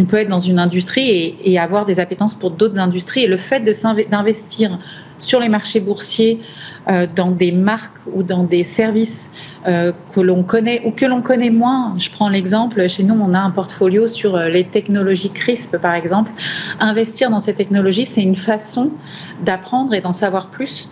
peut 0.08 0.18
être 0.18 0.30
dans 0.30 0.40
une 0.40 0.60
industrie 0.60 1.36
et, 1.44 1.60
avoir 1.60 1.86
des 1.86 2.00
appétences 2.00 2.34
pour 2.34 2.52
d'autres 2.52 2.80
industries. 2.80 3.24
Et 3.24 3.28
le 3.28 3.38
fait 3.38 3.62
d'investir 4.10 4.80
sur 5.20 5.40
les 5.40 5.50
marchés 5.50 5.80
boursiers 5.80 6.40
euh, 6.90 7.06
dans 7.14 7.30
des 7.30 7.52
marques 7.52 7.98
ou 8.14 8.24
dans 8.24 8.44
des 8.44 8.64
services 8.64 9.30
euh, 9.68 9.92
que 10.14 10.22
l'on 10.22 10.44
connaît 10.44 10.82
ou 10.86 10.92
que 10.92 11.06
l'on 11.06 11.22
connaît 11.22 11.50
moins. 11.50 11.94
Je 12.00 12.10
prends 12.10 12.30
l'exemple, 12.30 12.88
chez 12.88 13.04
nous, 13.04 13.14
on 13.14 13.34
a 13.34 13.40
un 13.40 13.52
portfolio 13.52 14.08
sur 14.08 14.36
euh, 14.36 14.50
les 14.50 14.64
technologies 14.64 15.30
CRISP, 15.30 15.78
par 15.78 15.94
exemple. 15.94 16.32
Investir 16.80 17.30
dans 17.30 17.40
ces 17.40 17.54
technologies, 17.54 18.06
c'est 18.06 18.24
une 18.24 18.36
façon 18.36 18.92
d'apprendre 19.44 19.94
et 19.94 20.02
d'en 20.02 20.14
savoir 20.14 20.48
plus 20.48 20.90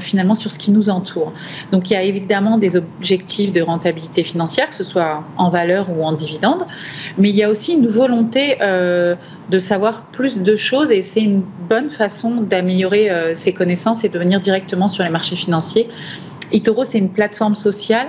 finalement 0.00 0.34
sur 0.34 0.50
ce 0.50 0.58
qui 0.58 0.70
nous 0.70 0.88
entoure. 0.88 1.34
Donc 1.70 1.90
il 1.90 1.92
y 1.92 1.96
a 1.96 2.02
évidemment 2.02 2.56
des 2.56 2.76
objectifs 2.76 3.52
de 3.52 3.60
rentabilité 3.60 4.24
financière, 4.24 4.70
que 4.70 4.74
ce 4.74 4.84
soit 4.84 5.22
en 5.36 5.50
valeur 5.50 5.90
ou 5.90 6.02
en 6.02 6.12
dividende, 6.12 6.66
mais 7.18 7.28
il 7.28 7.36
y 7.36 7.42
a 7.42 7.50
aussi 7.50 7.74
une 7.74 7.86
volonté 7.86 8.56
de 9.50 9.58
savoir 9.58 10.02
plus 10.06 10.38
de 10.38 10.56
choses 10.56 10.90
et 10.90 11.02
c'est 11.02 11.20
une 11.20 11.42
bonne 11.68 11.90
façon 11.90 12.42
d'améliorer 12.42 13.10
euh, 13.10 13.34
ses 13.34 13.52
connaissances 13.52 14.04
et 14.04 14.08
de 14.08 14.18
venir 14.18 14.40
directement 14.40 14.88
sur 14.88 15.04
les 15.04 15.10
marchés 15.10 15.36
financiers. 15.36 15.88
eToro, 16.52 16.84
c'est 16.84 16.98
une 16.98 17.10
plateforme 17.10 17.54
sociale 17.54 18.08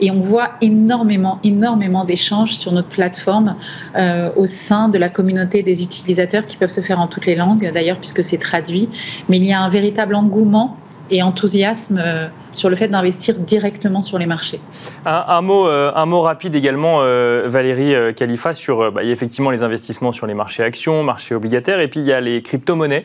et 0.00 0.10
on 0.10 0.20
voit 0.20 0.52
énormément, 0.60 1.40
énormément 1.42 2.04
d'échanges 2.04 2.56
sur 2.56 2.72
notre 2.72 2.88
plateforme 2.88 3.56
euh, 3.96 4.30
au 4.36 4.46
sein 4.46 4.88
de 4.88 4.98
la 4.98 5.08
communauté 5.08 5.62
des 5.62 5.82
utilisateurs 5.82 6.46
qui 6.46 6.56
peuvent 6.56 6.70
se 6.70 6.80
faire 6.80 7.00
en 7.00 7.08
toutes 7.08 7.26
les 7.26 7.36
langues, 7.36 7.70
d'ailleurs, 7.72 7.98
puisque 7.98 8.22
c'est 8.22 8.38
traduit. 8.38 8.88
Mais 9.28 9.38
il 9.38 9.44
y 9.44 9.52
a 9.52 9.60
un 9.60 9.68
véritable 9.68 10.14
engouement 10.14 10.76
et 11.10 11.22
enthousiasme 11.22 11.98
euh, 11.98 12.28
sur 12.56 12.70
le 12.70 12.76
fait 12.76 12.88
d'investir 12.88 13.36
directement 13.36 14.00
sur 14.00 14.18
les 14.18 14.26
marchés. 14.26 14.60
Un, 15.04 15.42
mot, 15.42 15.68
euh, 15.68 15.92
un 15.94 16.06
mot 16.06 16.22
rapide 16.22 16.54
également, 16.54 16.98
euh, 17.00 17.44
Valérie 17.46 18.14
Khalifa, 18.14 18.54
sur 18.54 18.90
bah, 18.90 19.04
effectivement 19.04 19.50
les 19.50 19.62
investissements 19.62 20.12
sur 20.12 20.26
les 20.26 20.34
marchés 20.34 20.62
actions, 20.62 21.02
marchés 21.02 21.34
obligataires, 21.34 21.80
et 21.80 21.88
puis 21.88 22.00
il 22.00 22.06
y 22.06 22.12
a 22.12 22.20
les 22.20 22.42
crypto-monnaies. 22.42 23.04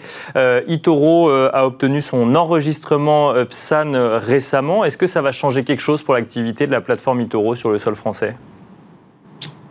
Itoro 0.67 1.29
a 1.29 1.65
obtenu 1.65 2.01
son 2.01 2.35
enregistrement 2.35 3.33
PSAN 3.45 3.91
récemment. 4.19 4.85
Est-ce 4.85 4.97
que 4.97 5.07
ça 5.07 5.21
va 5.21 5.31
changer 5.31 5.63
quelque 5.63 5.81
chose 5.81 6.03
pour 6.03 6.13
l'activité 6.13 6.65
de 6.65 6.71
la 6.71 6.81
plateforme 6.81 7.21
Itoro 7.21 7.55
sur 7.55 7.71
le 7.71 7.79
sol 7.79 7.95
français? 7.95 8.35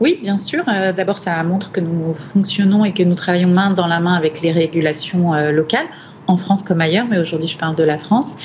Oui, 0.00 0.18
bien 0.22 0.36
sûr. 0.36 0.64
D'abord, 0.96 1.18
ça 1.18 1.42
montre 1.42 1.72
que 1.72 1.80
nous 1.80 2.14
fonctionnons 2.14 2.84
et 2.84 2.92
que 2.92 3.02
nous 3.02 3.14
travaillons 3.14 3.48
main 3.48 3.72
dans 3.72 3.86
la 3.86 4.00
main 4.00 4.14
avec 4.14 4.40
les 4.40 4.52
régulations 4.52 5.32
locales 5.50 5.86
en 6.30 6.36
France 6.36 6.62
comme 6.62 6.80
ailleurs, 6.80 7.06
mais 7.10 7.18
aujourd'hui 7.18 7.48
je 7.48 7.58
parle 7.58 7.74
de 7.74 7.82
la 7.82 7.98
France. 7.98 8.36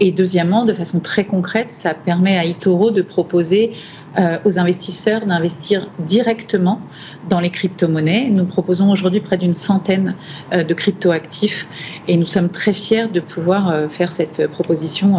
Et 0.00 0.10
deuxièmement, 0.10 0.64
de 0.64 0.72
façon 0.72 1.00
très 1.00 1.24
concrète, 1.24 1.72
ça 1.72 1.94
permet 1.94 2.36
à 2.36 2.44
Itoro 2.44 2.90
de 2.90 3.02
proposer 3.02 3.72
euh, 4.16 4.38
aux 4.44 4.60
investisseurs 4.60 5.26
d'investir 5.26 5.88
directement 5.98 6.80
dans 7.28 7.40
les 7.40 7.50
crypto-monnaies. 7.50 8.28
Nous 8.30 8.44
proposons 8.44 8.92
aujourd'hui 8.92 9.20
près 9.20 9.36
d'une 9.36 9.54
centaine 9.54 10.14
euh, 10.52 10.62
de 10.62 10.72
crypto-actifs 10.72 11.66
et 12.06 12.16
nous 12.16 12.26
sommes 12.26 12.48
très 12.48 12.72
fiers 12.72 13.08
de 13.08 13.18
pouvoir 13.18 13.70
euh, 13.70 13.88
faire 13.88 14.12
cette 14.12 14.46
proposition 14.48 15.18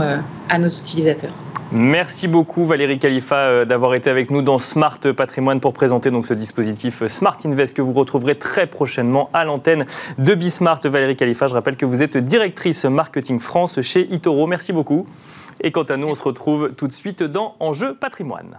à 0.49 0.59
nos 0.59 0.69
utilisateurs. 0.69 1.33
Merci 1.71 2.27
beaucoup 2.27 2.63
Valérie 2.63 2.99
Khalifa 2.99 3.65
d'avoir 3.65 3.95
été 3.95 4.09
avec 4.09 4.29
nous 4.31 4.41
dans 4.41 4.59
Smart 4.59 4.99
Patrimoine 4.99 5.59
pour 5.59 5.73
présenter 5.73 6.11
donc 6.11 6.27
ce 6.27 6.33
dispositif 6.33 7.05
Smart 7.07 7.37
Invest 7.43 7.75
que 7.75 7.81
vous 7.81 7.93
retrouverez 7.93 8.35
très 8.35 8.67
prochainement 8.67 9.29
à 9.33 9.43
l'antenne 9.43 9.85
de 10.17 10.35
Bismart. 10.35 10.79
Valérie 10.85 11.15
Khalifa, 11.15 11.47
je 11.47 11.53
rappelle 11.53 11.75
que 11.75 11.85
vous 11.85 12.01
êtes 12.01 12.17
directrice 12.17 12.85
marketing 12.85 13.39
France 13.39 13.81
chez 13.81 14.07
Itoro. 14.13 14.47
Merci 14.47 14.71
beaucoup. 14.71 15.07
Et 15.61 15.71
quant 15.71 15.83
à 15.83 15.97
nous, 15.97 16.07
on 16.07 16.15
se 16.15 16.23
retrouve 16.23 16.73
tout 16.75 16.87
de 16.87 16.93
suite 16.93 17.23
dans 17.23 17.55
Enjeu 17.59 17.95
Patrimoine. 17.95 18.57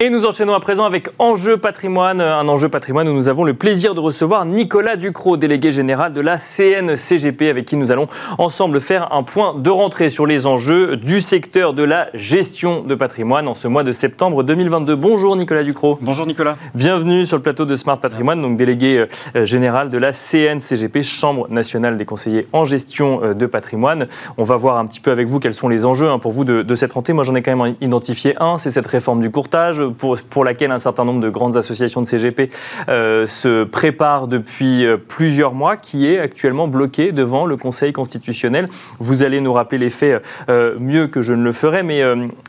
Et 0.00 0.10
nous 0.10 0.24
enchaînons 0.24 0.54
à 0.54 0.60
présent 0.60 0.84
avec 0.84 1.08
Enjeu 1.18 1.56
patrimoine, 1.56 2.20
un 2.20 2.46
enjeu 2.46 2.68
patrimoine 2.68 3.08
où 3.08 3.12
nous 3.12 3.26
avons 3.26 3.42
le 3.42 3.54
plaisir 3.54 3.96
de 3.96 4.00
recevoir 4.00 4.44
Nicolas 4.44 4.94
Ducrot, 4.94 5.36
délégué 5.36 5.72
général 5.72 6.12
de 6.12 6.20
la 6.20 6.38
CNCGP, 6.38 7.50
avec 7.50 7.64
qui 7.64 7.74
nous 7.74 7.90
allons 7.90 8.06
ensemble 8.38 8.80
faire 8.80 9.12
un 9.12 9.24
point 9.24 9.56
de 9.58 9.70
rentrée 9.70 10.08
sur 10.08 10.24
les 10.24 10.46
enjeux 10.46 10.96
du 10.96 11.20
secteur 11.20 11.72
de 11.72 11.82
la 11.82 12.10
gestion 12.14 12.84
de 12.84 12.94
patrimoine 12.94 13.48
en 13.48 13.56
ce 13.56 13.66
mois 13.66 13.82
de 13.82 13.90
septembre 13.90 14.44
2022. 14.44 14.94
Bonjour 14.94 15.34
Nicolas 15.34 15.64
Ducrot. 15.64 15.98
Bonjour 16.00 16.26
Nicolas. 16.26 16.56
Bienvenue 16.76 17.26
sur 17.26 17.36
le 17.36 17.42
plateau 17.42 17.64
de 17.64 17.74
Smart 17.74 17.98
Patrimoine, 17.98 18.40
donc 18.40 18.56
délégué 18.56 19.04
euh, 19.34 19.44
général 19.44 19.90
de 19.90 19.98
la 19.98 20.12
CNCGP, 20.12 21.02
Chambre 21.02 21.48
nationale 21.50 21.96
des 21.96 22.04
conseillers 22.04 22.46
en 22.52 22.64
gestion 22.64 23.20
euh, 23.24 23.34
de 23.34 23.46
patrimoine. 23.46 24.06
On 24.36 24.44
va 24.44 24.54
voir 24.54 24.76
un 24.76 24.86
petit 24.86 25.00
peu 25.00 25.10
avec 25.10 25.26
vous 25.26 25.40
quels 25.40 25.54
sont 25.54 25.68
les 25.68 25.84
enjeux 25.84 26.08
hein, 26.08 26.20
pour 26.20 26.30
vous 26.30 26.44
de, 26.44 26.62
de 26.62 26.74
cette 26.76 26.92
rentrée. 26.92 27.14
Moi 27.14 27.24
j'en 27.24 27.34
ai 27.34 27.42
quand 27.42 27.56
même 27.56 27.74
identifié 27.80 28.36
un, 28.38 28.58
c'est 28.58 28.70
cette 28.70 28.86
réforme 28.86 29.20
du 29.20 29.32
courtage 29.32 29.82
pour, 29.88 30.44
laquelle 30.44 30.70
un 30.70 30.78
certain 30.78 31.04
nombre 31.04 31.20
de 31.20 31.28
grandes 31.28 31.56
associations 31.56 32.00
de 32.00 32.06
CGP 32.06 32.50
euh, 32.88 33.26
se 33.26 33.64
préparent 33.64 34.28
depuis 34.28 34.84
euh, 34.84 34.96
plusieurs 34.96 35.52
mois, 35.52 35.76
qui 35.76 36.06
est 36.06 36.18
actuellement 36.18 36.68
bloquée 36.68 37.12
devant 37.12 37.46
le 37.46 37.56
Conseil 37.56 37.92
constitutionnel. 37.92 38.68
Vous 38.98 39.22
allez 39.22 39.40
nous 39.40 39.52
rappeler 39.52 39.78
les 39.78 39.90
faits 39.90 40.22
euh, 40.48 40.74
mieux 40.78 41.06
que 41.06 41.22
je 41.22 41.32
ne 41.32 41.42
le 41.42 41.52
ferai, 41.52 41.82
mais 41.82 42.02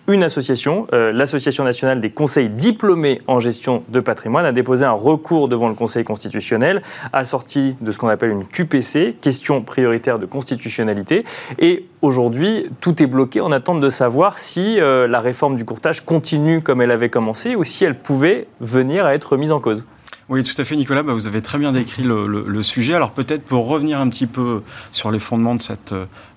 une 0.09 0.23
association, 0.23 0.87
l'Association 0.91 1.63
nationale 1.63 2.01
des 2.01 2.09
conseils 2.09 2.49
diplômés 2.49 3.19
en 3.27 3.39
gestion 3.39 3.83
de 3.89 3.99
patrimoine, 3.99 4.45
a 4.45 4.51
déposé 4.51 4.85
un 4.85 4.91
recours 4.91 5.47
devant 5.47 5.69
le 5.69 5.75
Conseil 5.75 6.03
constitutionnel, 6.03 6.81
assorti 7.13 7.75
de 7.81 7.91
ce 7.91 7.99
qu'on 7.99 8.07
appelle 8.07 8.31
une 8.31 8.45
QPC, 8.45 9.15
question 9.21 9.61
prioritaire 9.61 10.19
de 10.19 10.25
constitutionnalité, 10.25 11.25
et 11.59 11.85
aujourd'hui, 12.01 12.67
tout 12.81 13.01
est 13.01 13.07
bloqué 13.07 13.41
en 13.41 13.51
attente 13.51 13.79
de 13.79 13.89
savoir 13.89 14.39
si 14.39 14.79
la 14.79 15.19
réforme 15.19 15.55
du 15.55 15.65
courtage 15.65 16.05
continue 16.05 16.61
comme 16.61 16.81
elle 16.81 16.91
avait 16.91 17.09
commencé 17.09 17.55
ou 17.55 17.63
si 17.63 17.85
elle 17.85 17.95
pouvait 17.95 18.47
venir 18.59 19.05
à 19.05 19.13
être 19.13 19.37
mise 19.37 19.51
en 19.51 19.59
cause. 19.59 19.85
Oui, 20.29 20.43
tout 20.43 20.59
à 20.61 20.63
fait, 20.63 20.75
Nicolas. 20.75 21.01
Bah, 21.01 21.13
vous 21.13 21.25
avez 21.25 21.41
très 21.41 21.57
bien 21.57 21.71
décrit 21.71 22.03
le, 22.03 22.61
sujet. 22.61 22.93
Alors 22.93 23.11
peut-être 23.11 23.43
pour 23.43 23.67
revenir 23.67 23.99
un 23.99 24.09
petit 24.09 24.27
peu 24.27 24.61
sur 24.91 25.11
les 25.11 25.19
fondements 25.19 25.55
de 25.55 25.61
cette 25.61 25.93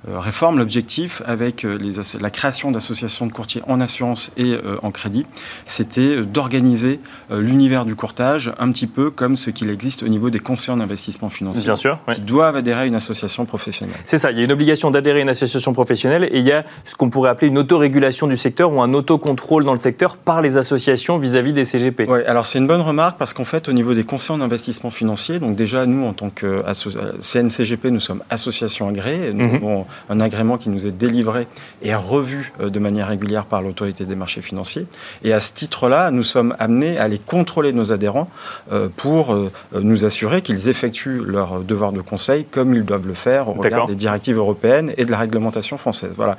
euh, 0.08 0.18
réforme, 0.18 0.58
l'objectif 0.58 1.22
avec 1.26 1.64
euh, 1.64 1.78
les, 1.78 1.92
la 2.20 2.30
création 2.30 2.70
d'associations 2.70 3.26
de 3.26 3.32
courtiers 3.32 3.62
en 3.68 3.80
assurance 3.80 4.32
et 4.36 4.52
euh, 4.52 4.76
en 4.82 4.90
crédit, 4.90 5.26
c'était 5.64 6.22
d'organiser 6.22 7.00
l'univers 7.30 7.84
du 7.84 7.94
courtage 7.94 8.52
un 8.58 8.72
petit 8.72 8.86
peu 8.86 9.10
comme 9.10 9.36
ce 9.36 9.50
qu'il 9.50 9.70
existe 9.70 10.02
au 10.02 10.08
niveau 10.08 10.30
des 10.30 10.38
conseillers 10.38 10.72
en 10.72 10.80
investissement 10.80 11.28
financier. 11.28 11.64
Bien 11.64 11.76
sûr. 11.76 11.98
Qui 12.14 12.22
doivent 12.22 12.56
adhérer 12.56 12.80
à 12.82 12.86
une 12.86 12.94
association 12.94 13.44
professionnelle. 13.44 13.96
C'est 14.04 14.18
ça. 14.18 14.30
Il 14.30 14.38
y 14.38 14.40
a 14.40 14.44
une 14.44 14.52
obligation 14.52 14.90
d'adhérer 14.90 15.20
à 15.20 15.22
une 15.22 15.28
association 15.28 15.72
professionnelle 15.72 16.24
et 16.24 16.38
il 16.38 16.44
y 16.44 16.52
a 16.52 16.64
ce 16.84 16.94
qu'on 16.94 17.10
pourrait 17.10 17.30
appeler 17.30 17.48
une 17.48 17.58
autorégulation 17.58 18.26
du 18.26 18.36
secteur 18.36 18.72
ou 18.72 18.80
un 18.80 18.94
autocontrôle 18.94 19.64
dans 19.64 19.72
le 19.72 19.78
secteur 19.78 20.16
par 20.16 20.42
les 20.42 20.56
associations 20.56 21.18
vis-à-vis 21.18 21.52
des 21.52 21.64
CGP. 21.64 22.06
Oui, 22.08 22.20
alors 22.26 22.46
c'est 22.46 22.58
une 22.58 22.66
bonne 22.66 22.80
remarque 22.80 23.18
parce 23.18 23.34
qu'en 23.34 23.44
fait, 23.44 23.68
au 23.68 23.72
niveau 23.72 23.81
des 23.82 24.04
conseillers 24.04 24.38
en 24.38 24.42
investissement 24.42 24.90
financier, 24.90 25.38
donc 25.38 25.56
déjà, 25.56 25.86
nous, 25.86 26.06
en 26.06 26.12
tant 26.12 26.30
que 26.30 26.46
euh, 26.46 27.12
CNCGP, 27.20 27.86
nous 27.86 28.00
sommes 28.00 28.22
association 28.30 28.88
agréée. 28.88 29.32
Nous 29.32 29.46
mhm. 29.46 29.54
avons 29.56 29.86
un 30.08 30.20
agrément 30.20 30.56
qui 30.58 30.70
nous 30.70 30.86
est 30.86 30.92
délivré 30.92 31.46
et 31.82 31.94
revu 31.94 32.52
euh, 32.60 32.70
de 32.70 32.78
manière 32.78 33.08
régulière 33.08 33.44
par 33.44 33.62
l'autorité 33.62 34.04
des 34.04 34.14
marchés 34.14 34.42
financiers. 34.42 34.86
Et 35.24 35.32
à 35.32 35.40
ce 35.40 35.52
titre-là, 35.52 36.10
nous 36.10 36.22
sommes 36.22 36.54
amenés 36.58 36.98
à 36.98 37.04
aller 37.04 37.18
contrôler 37.18 37.72
nos 37.72 37.92
adhérents 37.92 38.28
euh, 38.70 38.88
pour 38.96 39.36
nous 39.72 40.04
assurer 40.04 40.42
qu'ils 40.42 40.68
effectuent 40.68 41.22
leur 41.26 41.60
devoir 41.60 41.92
de 41.92 42.00
conseil 42.00 42.44
comme 42.44 42.74
ils 42.74 42.84
doivent 42.84 43.06
le 43.06 43.14
faire 43.14 43.48
au 43.48 43.52
regard 43.52 43.86
des 43.86 43.96
directives 43.96 44.36
européennes 44.36 44.92
et 44.96 45.04
de 45.04 45.10
la 45.10 45.18
réglementation 45.18 45.78
française. 45.78 46.12
Voilà. 46.16 46.36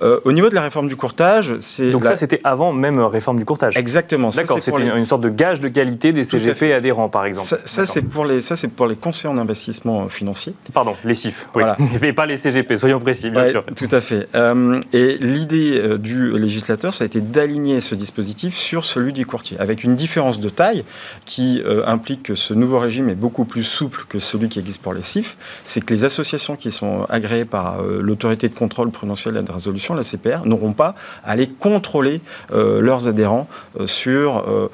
au 0.00 0.32
niveau 0.32 0.48
de 0.48 0.54
la 0.54 0.62
réforme 0.62 0.88
du 0.88 0.96
courtage, 0.96 1.54
c'est... 1.60 1.90
Donc 1.90 2.04
ça, 2.04 2.16
c'était 2.16 2.40
avant 2.44 2.72
même 2.72 3.00
réforme 3.00 3.38
du 3.38 3.44
courtage 3.44 3.76
Exactement. 3.76 4.30
D'accord, 4.30 4.58
c'était 4.62 4.96
une 4.96 5.04
sorte 5.04 5.22
de 5.22 5.28
gage 5.28 5.60
de 5.60 5.68
qualité 5.68 6.12
des 6.12 6.24
CGP 6.24 6.72
adhérents, 6.86 7.08
par 7.08 7.24
exemple. 7.24 7.60
Ça, 7.64 7.84
c'est 7.84 8.02
pour 8.02 8.24
les, 8.24 8.40
ça 8.40 8.56
c'est 8.56 8.68
pour 8.68 8.86
les 8.86 8.96
conseils 8.96 9.30
en 9.30 9.36
investissement 9.36 10.08
financier. 10.08 10.54
Pardon, 10.72 10.94
les 11.04 11.14
CIF. 11.14 11.48
Oui. 11.54 11.62
Voilà. 11.62 11.76
Et 12.02 12.12
pas 12.12 12.26
les 12.26 12.36
CGP. 12.36 12.76
Soyons 12.76 13.00
précis, 13.00 13.30
bien 13.30 13.50
sûr. 13.50 13.64
Tout 13.74 13.88
à 13.90 14.00
fait. 14.00 14.28
Euh, 14.34 14.80
et 14.92 15.18
l'idée 15.18 15.78
euh, 15.78 15.98
du 15.98 16.38
législateur, 16.38 16.94
ça 16.94 17.02
a 17.02 17.06
été 17.06 17.20
d'aligner 17.20 17.80
ce 17.80 17.94
dispositif 17.96 18.54
sur 18.54 18.84
celui 18.84 19.12
du 19.12 19.26
courtier, 19.26 19.58
avec 19.58 19.82
une 19.82 19.96
différence 19.96 20.38
de 20.38 20.48
taille 20.48 20.84
qui 21.24 21.60
euh, 21.64 21.84
implique 21.86 22.22
que 22.24 22.34
ce 22.36 22.54
nouveau 22.54 22.78
régime 22.78 23.08
est 23.08 23.16
beaucoup 23.16 23.44
plus 23.44 23.64
souple 23.64 24.04
que 24.08 24.20
celui 24.20 24.48
qui 24.48 24.60
existe 24.60 24.80
pour 24.80 24.92
les 24.92 25.02
CIF. 25.02 25.36
C'est 25.64 25.84
que 25.84 25.92
les 25.92 26.04
associations 26.04 26.54
qui 26.54 26.70
sont 26.70 27.06
agréées 27.08 27.44
par 27.44 27.82
l'autorité 27.82 28.48
de 28.48 28.54
contrôle 28.54 28.90
prudentiel 28.90 29.36
et 29.36 29.42
de 29.42 29.52
résolution, 29.52 29.94
la 29.94 30.02
CPR, 30.02 30.44
n'auront 30.44 30.72
pas 30.72 30.94
à 31.24 31.32
aller 31.32 31.48
contrôler 31.48 32.20
leurs 32.52 33.08
adhérents 33.08 33.48
sur 33.86 34.70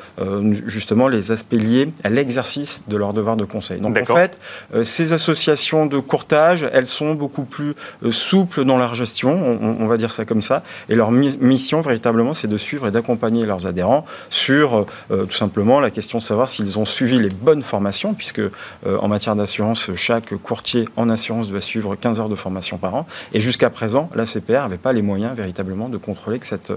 justement 0.66 1.09
les 1.09 1.33
aspects 1.33 1.52
liés 1.54 1.92
à 2.05 2.09
l'exercice 2.09 2.85
de 2.89 2.97
leur 2.97 3.13
devoir 3.13 3.37
de 3.37 3.45
conseil. 3.45 3.81
Donc 3.81 3.97
en 3.97 4.15
fait, 4.15 4.39
euh, 4.75 4.85
ces 4.85 5.13
associations 5.13 5.87
de 5.87 5.99
courtage, 5.99 6.69
elles 6.73 6.87
sont 6.87 7.15
beaucoup 7.15 7.45
plus 7.45 7.75
euh, 8.05 8.13
souples 8.13 8.65
dans 8.65 8.79
leur 8.79 8.95
gestion, 8.95 9.33
on, 9.61 9.87
va 9.87 9.97
dire 9.97 10.11
ça 10.11 10.25
comme 10.25 10.43
ça, 10.43 10.63
et 10.89 10.95
leur 10.95 11.11
mission 11.11 11.81
véritablement, 11.81 12.35
c'est 12.35 12.49
de 12.49 12.57
suivre 12.57 12.89
et 12.89 12.91
d'accompagner 12.91 13.47
leurs 13.47 13.67
adhérents 13.67 14.05
sur 14.31 14.87
euh, 15.11 15.25
tout 15.25 15.37
simplement 15.37 15.81
la 15.81 15.91
question 15.91 16.19
de 16.19 16.23
savoir 16.23 16.49
s'ils 16.49 16.79
ont 16.79 16.85
suivi 16.85 17.19
les 17.19 17.29
bonnes 17.29 17.63
formations, 17.63 18.15
puisque 18.15 18.41
en 18.85 19.09
matière 19.09 19.37
d'assurance, 19.37 19.91
chaque 19.95 20.35
courtier 20.37 20.89
en 20.97 21.09
assurance 21.09 21.51
doit 21.51 21.61
suivre 21.61 21.95
15 21.97 22.21
heures 22.21 22.29
de 22.29 22.35
formation 22.35 22.79
par 22.79 22.95
an, 22.95 23.07
et 23.33 23.41
jusqu'à 23.41 23.71
présent, 23.71 24.11
la 24.15 24.27
CPR 24.27 24.63
n'avait 24.63 24.77
pas 24.77 24.93
les 24.93 25.03
moyens 25.03 25.37
véritablement 25.37 25.89
de 25.89 25.97
contrôler 25.97 26.39
que 26.39 26.47
cette, 26.47 26.73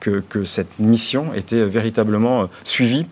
que, 0.00 0.20
que 0.20 0.44
cette 0.44 0.78
mission 0.78 1.32
était 1.34 1.64
véritablement 1.64 2.48
suivie 2.64 3.06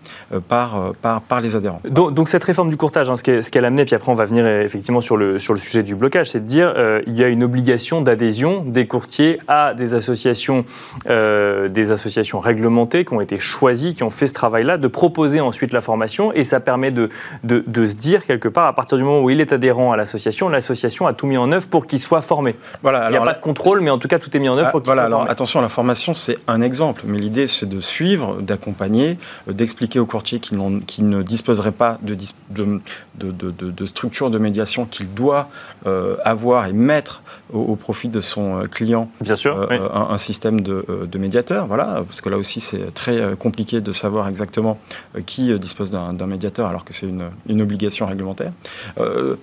par, 0.47 0.93
par, 1.01 1.21
par 1.21 1.36
les 1.39 1.55
adhérents. 1.55 1.81
Donc, 1.89 2.29
cette 2.29 2.43
réforme 2.43 2.69
du 2.69 2.77
courtage, 2.77 3.09
hein, 3.09 3.17
ce 3.17 3.49
qu'elle 3.49 3.63
a 3.63 3.67
amené, 3.67 3.85
puis 3.85 3.95
après 3.95 4.11
on 4.11 4.15
va 4.15 4.25
venir 4.25 4.45
euh, 4.45 4.63
effectivement 4.63 5.01
sur 5.01 5.17
le, 5.17 5.39
sur 5.39 5.53
le 5.53 5.59
sujet 5.59 5.83
du 5.83 5.95
blocage, 5.95 6.31
c'est 6.31 6.39
de 6.39 6.45
dire 6.45 6.73
euh, 6.77 7.01
il 7.07 7.15
y 7.17 7.23
a 7.23 7.27
une 7.27 7.43
obligation 7.43 8.01
d'adhésion 8.01 8.63
des 8.65 8.87
courtiers 8.87 9.39
à 9.47 9.73
des 9.73 9.93
associations, 9.93 10.65
euh, 11.09 11.67
des 11.69 11.91
associations 11.91 12.39
réglementées 12.39 13.05
qui 13.05 13.13
ont 13.13 13.21
été 13.21 13.39
choisies, 13.39 13.93
qui 13.93 14.03
ont 14.03 14.09
fait 14.09 14.27
ce 14.27 14.33
travail-là, 14.33 14.77
de 14.77 14.87
proposer 14.87 15.39
ensuite 15.39 15.73
la 15.73 15.81
formation 15.81 16.33
et 16.33 16.43
ça 16.43 16.59
permet 16.59 16.91
de, 16.91 17.09
de, 17.43 17.63
de, 17.65 17.87
se 17.87 17.95
dire 17.95 18.25
quelque 18.25 18.47
part, 18.47 18.67
à 18.67 18.73
partir 18.73 18.97
du 18.97 19.03
moment 19.03 19.21
où 19.21 19.29
il 19.29 19.41
est 19.41 19.53
adhérent 19.53 19.91
à 19.91 19.97
l'association, 19.97 20.49
l'association 20.49 21.07
a 21.07 21.13
tout 21.13 21.27
mis 21.27 21.37
en 21.37 21.51
œuvre 21.51 21.67
pour 21.67 21.87
qu'il 21.87 21.99
soit 21.99 22.21
formé. 22.21 22.55
Voilà, 22.81 23.07
il 23.07 23.11
n'y 23.11 23.17
a 23.17 23.21
pas 23.21 23.33
de 23.33 23.39
contrôle, 23.39 23.81
mais 23.81 23.89
en 23.89 23.97
tout 23.97 24.07
cas 24.07 24.19
tout 24.19 24.35
est 24.35 24.39
mis 24.39 24.49
en 24.49 24.57
œuvre 24.57 24.67
ah, 24.69 24.71
pour 24.71 24.81
qu'il 24.81 24.87
voilà, 24.87 25.07
soit 25.07 25.17
alors, 25.17 25.29
Attention, 25.29 25.61
la 25.61 25.69
formation 25.69 26.13
c'est 26.13 26.37
un 26.47 26.61
exemple, 26.61 27.03
mais 27.05 27.17
l'idée 27.17 27.47
c'est 27.47 27.67
de 27.67 27.79
suivre, 27.79 28.41
d'accompagner, 28.41 29.17
d'expliquer 29.47 29.99
aux 29.99 30.05
courtiers 30.05 30.39
qui, 30.39 30.55
qui 30.85 31.03
ne 31.03 31.21
disposeraient 31.27 31.71
pas 31.71 31.99
de, 32.01 32.15
de, 32.49 32.79
de, 33.19 33.51
de 33.51 33.85
structure 33.85 34.29
de 34.29 34.37
médiation 34.37 34.85
qu'il 34.85 35.13
doit 35.13 35.49
euh, 35.85 36.17
avoir 36.23 36.67
et 36.67 36.73
mettre 36.73 37.21
au, 37.53 37.75
profit 37.75 38.09
de 38.09 38.19
son 38.19 38.59
euh, 38.59 38.63
client 38.65 39.09
Bien 39.21 39.35
sûr, 39.35 39.57
euh, 39.71 39.89
un, 39.93 40.17
système 40.17 40.61
de, 40.61 40.83
médiateur. 41.17 41.65
Voilà, 41.65 42.03
parce 42.05 42.21
que 42.21 42.29
là 42.29 42.37
aussi, 42.37 42.59
c'est 42.59 42.93
très 42.93 43.35
compliqué 43.37 43.81
de 43.81 43.91
savoir 43.91 44.27
exactement 44.27 44.79
qui 45.25 45.57
dispose 45.59 45.91
d'un 45.91 46.27
médiateur 46.27 46.67
alors 46.67 46.85
que 46.85 46.93
c'est 46.93 47.07
une, 47.07 47.29
une, 47.47 47.61
obligation 47.61 48.05
réglementaire. 48.05 48.51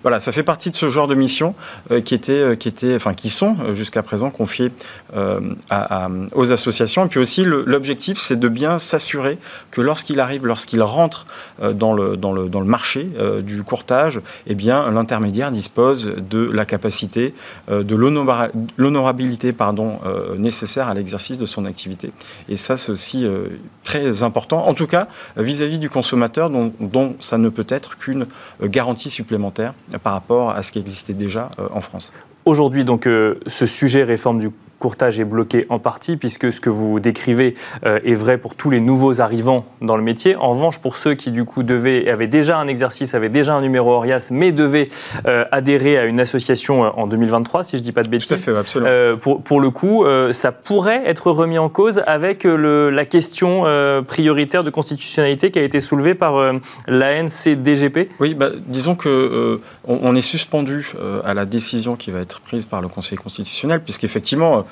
voilà, 0.03 0.21
ça 0.21 0.33
fait 0.33 0.43
partie 0.43 0.71
de 0.71 0.77
ce 0.77 0.91
genre 0.91 1.09
de 1.09 1.15
missions 1.15 1.55
qui, 2.05 2.15
étaient, 2.15 2.57
qui, 2.57 2.69
étaient, 2.69 2.95
enfin, 2.95 3.15
qui 3.15 3.29
sont 3.29 3.75
jusqu'à 3.75 4.03
présent 4.03 4.31
confiées 4.31 4.71
à, 5.71 6.09
aux 6.35 6.53
associations. 6.53 7.07
Et 7.07 7.09
puis 7.09 7.21
aussi, 7.21 7.45
l'objectif, 7.45 8.19
c'est 8.19 8.39
de 8.39 8.49
bien 8.49 8.79
s'assurer 8.79 9.39
que 9.71 9.81
lorsqu'il 9.81 10.21
arrive, 10.21 10.47
lorsqu'il 10.47 10.83
rentre 10.83 11.27
dans, 11.75 11.93
le, 11.93 12.17
dans, 12.17 12.33
le, 12.33 12.49
dans 12.49 12.61
le 12.61 12.67
marché 12.67 13.09
du 13.43 13.63
courtage, 13.63 14.21
eh 14.47 14.55
bien, 14.55 14.91
l'intermédiaire 14.91 15.53
dispose 15.53 16.15
de 16.31 16.51
la 16.51 16.65
capacité, 16.65 17.35
euh, 17.71 17.83
de 17.83 17.95
l'honorabilité 18.77 19.53
pardon, 19.53 19.99
euh, 20.05 20.37
nécessaire 20.37 20.89
à 20.89 20.95
l'exercice 20.95 21.39
de 21.39 21.47
son 21.47 21.65
activité. 21.65 22.11
Et 22.49 22.57
ça, 22.57 22.77
c'est 22.77 22.93
aussi 22.93 23.25
euh, 23.25 23.49
très 23.85 24.23
important, 24.23 24.67
en 24.67 24.75
tout 24.75 24.87
cas 24.87 25.09
vis-à-vis 25.37 25.79
du 25.79 25.91
consommateur, 25.91 26.51
dont, 26.51 26.73
dont, 26.81 27.17
ça 27.21 27.39
ne 27.39 27.49
peut 27.49 27.67
être 27.69 27.97
qu'une 27.99 28.27
garantie 28.63 29.11
supplémentaire 29.11 29.75
par 30.03 30.13
rapport 30.13 30.51
à 30.51 30.63
ce 30.63 30.73
qui 30.73 30.79
existait 30.79 31.15
déjà 31.15 31.51
en 31.73 31.81
France. 31.81 32.13
Aujourd'hui, 32.45 32.85
donc, 32.85 33.05
ce 33.05 33.67
sujet 33.67 34.05
réforme 34.05 34.39
du 34.39 34.51
courtage 34.79 35.21
est 35.21 35.25
bloqué 35.25 35.67
en 35.69 35.79
partie, 35.79 36.17
puisque 36.17 36.53
ce 36.53 36.61
que 36.61 36.71
vous 36.71 37.01
décrivez 37.01 37.55
euh, 37.85 37.99
est 38.05 38.15
vrai 38.15 38.39
pour 38.39 38.55
tous 38.55 38.71
les 38.71 38.81
nouveaux 38.81 39.21
arrivants 39.21 39.65
dans 39.81 39.97
le 39.97 40.03
métier. 40.03 40.37
En 40.37 40.51
revanche, 40.51 40.79
pour 40.79 40.97
ceux 40.97 41.15
qui, 41.15 41.31
du 41.31 41.45
coup, 41.45 41.63
devaient, 41.63 42.09
avaient 42.09 42.27
déjà 42.27 42.59
un 42.59 42.69
exercice, 42.69 43.15
avaient 43.15 43.29
déjà 43.29 43.55
un 43.55 43.61
numéro 43.61 43.93
Orias, 43.93 44.29
mais 44.31 44.53
devaient 44.53 44.89
euh, 45.27 45.45
adhérer 45.53 45.99
à 45.99 46.05
une 46.05 46.21
association 46.21 46.85
euh, 46.85 46.91
en 46.97 47.07
2023, 47.07 47.65
si 47.65 47.77
je 47.77 47.83
ne 47.83 47.85
dis 47.85 47.93
pas 47.93 48.03
de 48.03 48.09
bêtises. 48.09 48.29
Tout 48.29 48.35
à 48.35 48.39
fait, 48.39 48.57
absolument. 48.57 49.17
pour, 49.19 49.43
pour, 49.43 49.61
le 49.61 49.71
coup, 49.71 50.05
ça 50.33 50.53
pourrait 50.53 51.03
être 51.07 51.31
remis 51.31 51.59
en 51.59 51.69
cause 51.69 52.03
avec 52.07 52.45
le, 52.45 52.91
la 52.91 53.05
question 53.05 53.65
prioritaire 54.07 54.65
de 54.65 54.71
constitutionnalité 54.71 55.51
qui 55.51 55.59
a 55.59 55.63
été 55.63 55.81
soulevée 55.81 56.15
par 56.15 56.35
l'ANCDGP 56.87 58.11
Oui, 58.21 58.35
bah, 58.35 58.51
disons 58.67 58.95
que 58.95 59.61
on, 59.87 60.15
est 60.15 60.21
suspendu 60.21 60.93
à 61.25 61.35
la 61.35 61.45
décision 61.47 61.97
qui 61.97 62.11
va 62.11 62.21
être 62.21 62.41
prise 62.41 62.67
par 62.67 62.81
le 62.81 62.89
Conseil 62.89 63.17
constitutionnel, 63.19 63.81
puisqu'effectivement, 63.81 64.65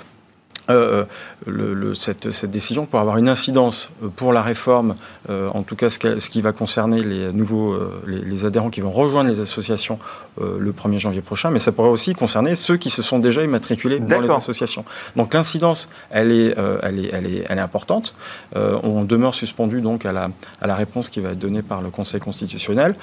euh, 0.71 1.05
le, 1.45 1.93
cette, 1.95 2.31
cette, 2.31 2.53
décision 2.53 2.87
pour 2.87 3.01
avoir 3.01 3.17
une 3.17 3.29
incidence 3.29 3.91
euh, 4.05 4.09
pour 4.15 4.33
la 4.33 4.43
réforme, 4.43 4.95
euh, 5.29 5.49
en 5.53 5.63
tout 5.63 5.75
cas 5.75 5.91
ce, 5.91 6.21
ce, 6.21 6.31
qui 6.31 6.41
va 6.41 6.53
concerner 6.53 7.03
les 7.03 7.33
nouveaux 7.33 7.77
les, 8.07 8.45
adhérents 8.45 8.71
qui 8.71 8.81
vont 8.81 8.93
rejoindre 8.93 9.29
les 9.29 9.41
associations 9.41 9.99
le 10.41 10.73
1er 10.73 10.99
janvier 10.99 11.21
prochain, 11.21 11.51
mais 11.51 11.59
ça 11.59 11.73
pourrait 11.73 11.89
aussi 11.89 12.15
concerner 12.15 12.55
ceux 12.55 12.77
qui 12.77 12.91
se 12.91 13.03
sont 13.03 13.19
déjà 13.19 13.43
immatriculés 13.43 14.01
dans 14.01 14.21
les 14.21 14.31
associations. 14.31 14.85
Donc 15.17 15.35
l'incidence, 15.35 15.89
elle 16.11 16.33
est, 16.33 16.57
elle, 16.83 16.99
est, 16.99 17.11
elle, 17.13 17.27
est, 17.27 17.45
elle 17.49 17.59
est 17.59 17.63
importante. 17.63 18.15
on 18.55 19.05
demeure 19.05 19.35
suspendu 19.35 19.81
donc 19.81 20.07
à 20.07 20.13
la, 20.13 20.31
à 20.61 20.67
la 20.67 20.75
réponse 20.75 21.11
qui 21.11 21.21
va 21.21 21.31
être 21.31 21.39
donnée 21.39 21.63
par 21.63 21.83
le 21.83 21.91
Conseil 21.91 22.21
constitutionnel. 22.21 22.95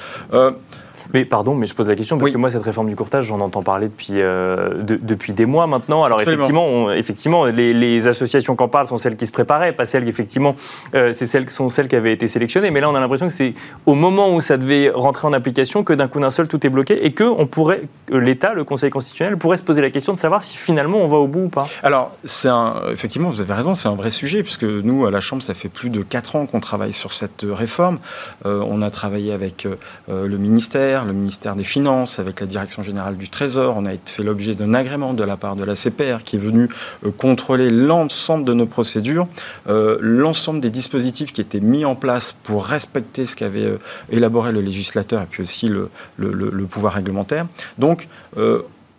Mais 1.14 1.26
pardon, 1.26 1.56
mais 1.56 1.66
je 1.66 1.74
pose 1.74 1.88
la 1.88 1.96
question 1.96 2.18
parce 2.18 2.32
que 2.32 2.38
moi, 2.38 2.52
cette 2.52 2.64
réforme 2.64 2.88
du 2.88 2.96
courtage, 2.96 3.26
j'en 3.26 3.40
entends 3.40 3.64
parler 3.64 3.88
depuis, 3.88 4.14
euh, 4.22 4.70
depuis 4.84 5.34
des 5.34 5.46
mois 5.46 5.66
maintenant. 5.66 6.04
Alors 6.04 6.22
effectivement, 6.22 6.92
effectivement 6.92 7.46
les, 7.46 8.08
associations 8.08 8.56
qui 8.56 8.64
en 8.64 8.68
parlent 8.68 8.88
sont 8.88 8.98
celles 8.98 9.18
qui 9.18 9.26
se 9.26 9.32
préparaient, 9.32 9.74
pas 9.74 9.86
celles 9.86 10.04
qui, 10.04 10.10
effectivement, 10.10 10.56
euh, 10.96 11.12
c'est 11.12 11.26
celles, 11.26 11.50
sont 11.50 11.70
celles 11.70 11.88
qui 11.88 11.96
avaient 11.96 12.14
été 12.14 12.28
sélectionnées. 12.28 12.72
Mais 12.72 12.80
là, 12.80 12.90
on 12.90 12.96
a 12.96 13.00
l'impression 13.00 13.28
que 13.28 13.34
c'est 13.34 13.54
au 13.86 13.96
moment 13.96 14.34
où 14.34 14.42
ça 14.42 14.58
devait 14.58 14.90
rentrer 14.90 15.28
en 15.28 15.34
application 15.34 15.84
que 15.84 15.94
d'un 15.94 16.08
coup 16.08 16.20
d'un 16.20 16.32
seul, 16.32 16.48
tout 16.48 16.66
est 16.66 16.70
bloqué 16.70 17.06
et 17.06 17.12
que 17.12 17.24
on 17.24 17.46
pourrait, 17.46 17.84
l'État, 18.10 18.54
le 18.54 18.64
Conseil 18.64 18.90
constitutionnel, 18.90 19.38
pourrait 19.38 19.58
se 19.58 19.64
poser 19.64 19.82
la 19.82 19.90
question 19.90 20.14
de 20.14 20.18
savoir 20.18 20.44
si 20.44 20.56
finalement 20.56 21.00
on 21.00 21.08
va 21.08 21.18
au 21.18 21.28
bout 21.28 21.46
ou 21.46 21.50
pas. 21.50 21.68
Alors, 21.84 22.16
c'est 22.24 22.50
effectivement, 22.92 23.30
vous 23.30 23.42
avez 23.42 23.54
raison, 23.54 23.76
c'est 23.76 23.90
un 23.90 23.96
vrai 23.96 24.12
sujet 24.12 24.44
puisque 24.44 24.64
nous, 24.64 25.06
à 25.06 25.12
la 25.12 25.22
Chambre, 25.22 25.42
ça 25.42 25.54
fait 25.54 25.70
plus 25.70 25.90
de 25.90 26.02
4 26.02 26.36
ans 26.36 26.46
qu'on 26.46 26.60
travaille 26.60 26.94
sur 26.94 27.12
cette 27.12 27.46
réforme. 27.50 28.00
Euh, 28.46 28.64
on 28.68 28.82
a 28.82 28.90
travaillé 28.92 29.34
avec 29.34 29.68
le 30.08 30.38
ministère 30.38 30.99
le 31.06 31.14
ministère 31.14 31.56
des 31.56 31.64
Finances, 31.64 32.20
avec 32.20 32.40
la 32.40 32.48
Direction 32.48 32.84
générale 32.84 33.18
du 33.18 33.30
Trésor. 33.30 33.76
On 33.78 33.86
a 33.86 33.92
fait 34.06 34.24
l'objet 34.24 34.56
d'un 34.56 34.74
agrément 34.74 35.14
de 35.14 35.24
la 35.24 35.38
part 35.38 35.56
de 35.56 35.64
la 35.64 35.76
CPR 35.76 36.24
qui 36.24 36.36
est 36.36 36.40
venu 36.40 36.70
contrôler 37.18 37.70
l'ensemble 37.70 38.46
de 38.46 38.54
nos 38.54 38.66
procédures, 38.66 39.28
l'ensemble 39.68 40.62
des 40.62 40.70
dispositifs 40.70 41.32
qui 41.32 41.42
étaient 41.42 41.60
mis 41.60 41.86
en 41.86 41.96
place 41.96 42.34
pour 42.44 42.66
respecter 42.66 43.26
ce 43.26 43.36
qu'avait 43.36 43.78
élaboré 44.10 44.52
le 44.52 44.62
législateur 44.62 45.22
et 45.22 45.28
puis 45.30 45.44
aussi 45.44 45.68
le, 45.68 45.90
le 46.18 46.66
pouvoir 46.66 46.94
réglementaire. 46.94 47.46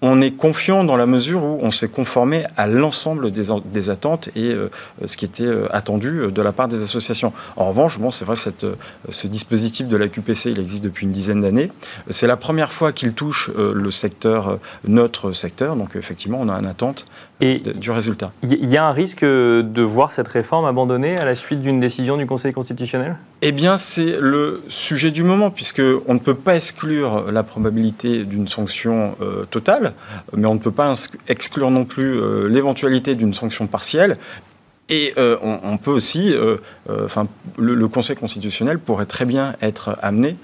On 0.03 0.21
est 0.21 0.31
confiant 0.31 0.85
dans 0.85 0.97
la 0.97 1.07
mesure 1.07 1.43
où 1.43 1.59
on 1.61 1.71
s'est 1.71 1.89
conformé 1.89 2.45
à 2.57 2.67
l'ensemble 2.67 3.31
des, 3.31 3.91
attentes 3.91 4.29
et 4.35 4.53
euh, 4.53 4.71
ce 5.05 5.17
qui 5.17 5.25
était 5.25 5.45
euh, 5.45 5.67
attendu 5.75 6.21
euh, 6.21 6.31
de 6.31 6.43
la 6.43 6.53
part 6.53 6.69
des 6.69 6.83
associations. 6.83 7.33
En 7.57 7.69
revanche, 7.69 7.99
bon, 7.99 8.11
c'est 8.11 8.25
vrai 8.25 8.37
que 8.37 8.77
ce 9.11 9.27
dispositif 9.27 9.89
de 9.89 9.97
la 9.97 10.09
QPC, 10.09 10.53
il 10.53 10.61
existe 10.61 10.85
depuis 10.85 11.07
une 11.07 11.13
dizaine 11.13 11.41
d'années. 11.41 11.71
C'est 12.09 12.27
la 12.27 12.37
première 12.37 12.73
fois 12.73 12.93
qu'il 12.93 13.13
touche 13.13 13.51
le 13.57 13.91
secteur, 13.91 14.59
notre 14.87 15.33
secteur, 15.33 15.77
donc 15.77 15.97
effectivement, 15.97 16.39
on 16.41 16.49
a 16.49 16.55
une 16.55 16.67
attente 16.67 17.05
du 17.41 17.91
résultat. 17.91 18.33
Il 18.43 18.67
y 18.67 18.77
a 18.77 18.87
un 18.87 18.93
risque 18.93 19.25
de 19.25 19.83
voir 19.83 20.13
cette 20.13 20.29
réforme 20.29 20.65
abandonnée 20.65 21.19
à 21.19 21.25
la 21.25 21.35
suite 21.35 21.61
d'une 21.61 21.81
décision 21.81 22.17
du 22.17 22.27
Conseil 22.27 22.53
constitutionnel? 22.53 23.17
Eh 23.43 23.53
bien, 23.53 23.79
c'est 23.79 24.19
le 24.21 24.63
sujet 24.69 25.11
du 25.11 25.23
moment, 25.23 25.51
puisqu'on 25.51 26.15
ne 26.15 26.19
peut 26.19 26.35
pas 26.35 26.57
exclure 26.57 27.33
la 27.33 27.43
probabilité 27.43 28.25
d'une 28.25 28.47
sanction 28.47 29.17
totale 29.51 29.95
mais 30.37 30.47
on 30.47 30.55
ne 30.55 30.59
peut 30.59 30.71
pas 30.71 30.95
exclure 31.29 31.71
non 31.71 31.85
plus 31.85 32.19
euh, 32.19 32.49
l'éventualité 32.49 33.15
d'une 33.15 33.35
sanction 33.35 33.67
partielle. 33.67 34.17
Et 34.93 35.15
euh, 35.19 35.37
on, 35.41 35.77
peut 35.79 35.93
aussi, 35.93 36.35
euh, 36.35 36.57
enfin, 36.89 37.29
le, 37.57 37.87
Conseil 37.87 38.17
constitutionnel 38.17 38.81
pourrait 38.81 39.07
très 39.07 39.25
bien 39.25 39.55
être 39.63 39.97
amené 40.03 40.35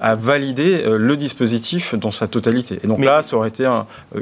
à 0.00 0.14
valider 0.14 0.82
le 0.86 1.14
dispositif 1.14 1.94
dans 1.94 2.10
sa 2.10 2.26
totalité. 2.26 2.80
Et 2.82 2.86
donc 2.86 3.04
là, 3.04 3.20
ça 3.20 3.36
aurait 3.36 3.50
été 3.50 3.68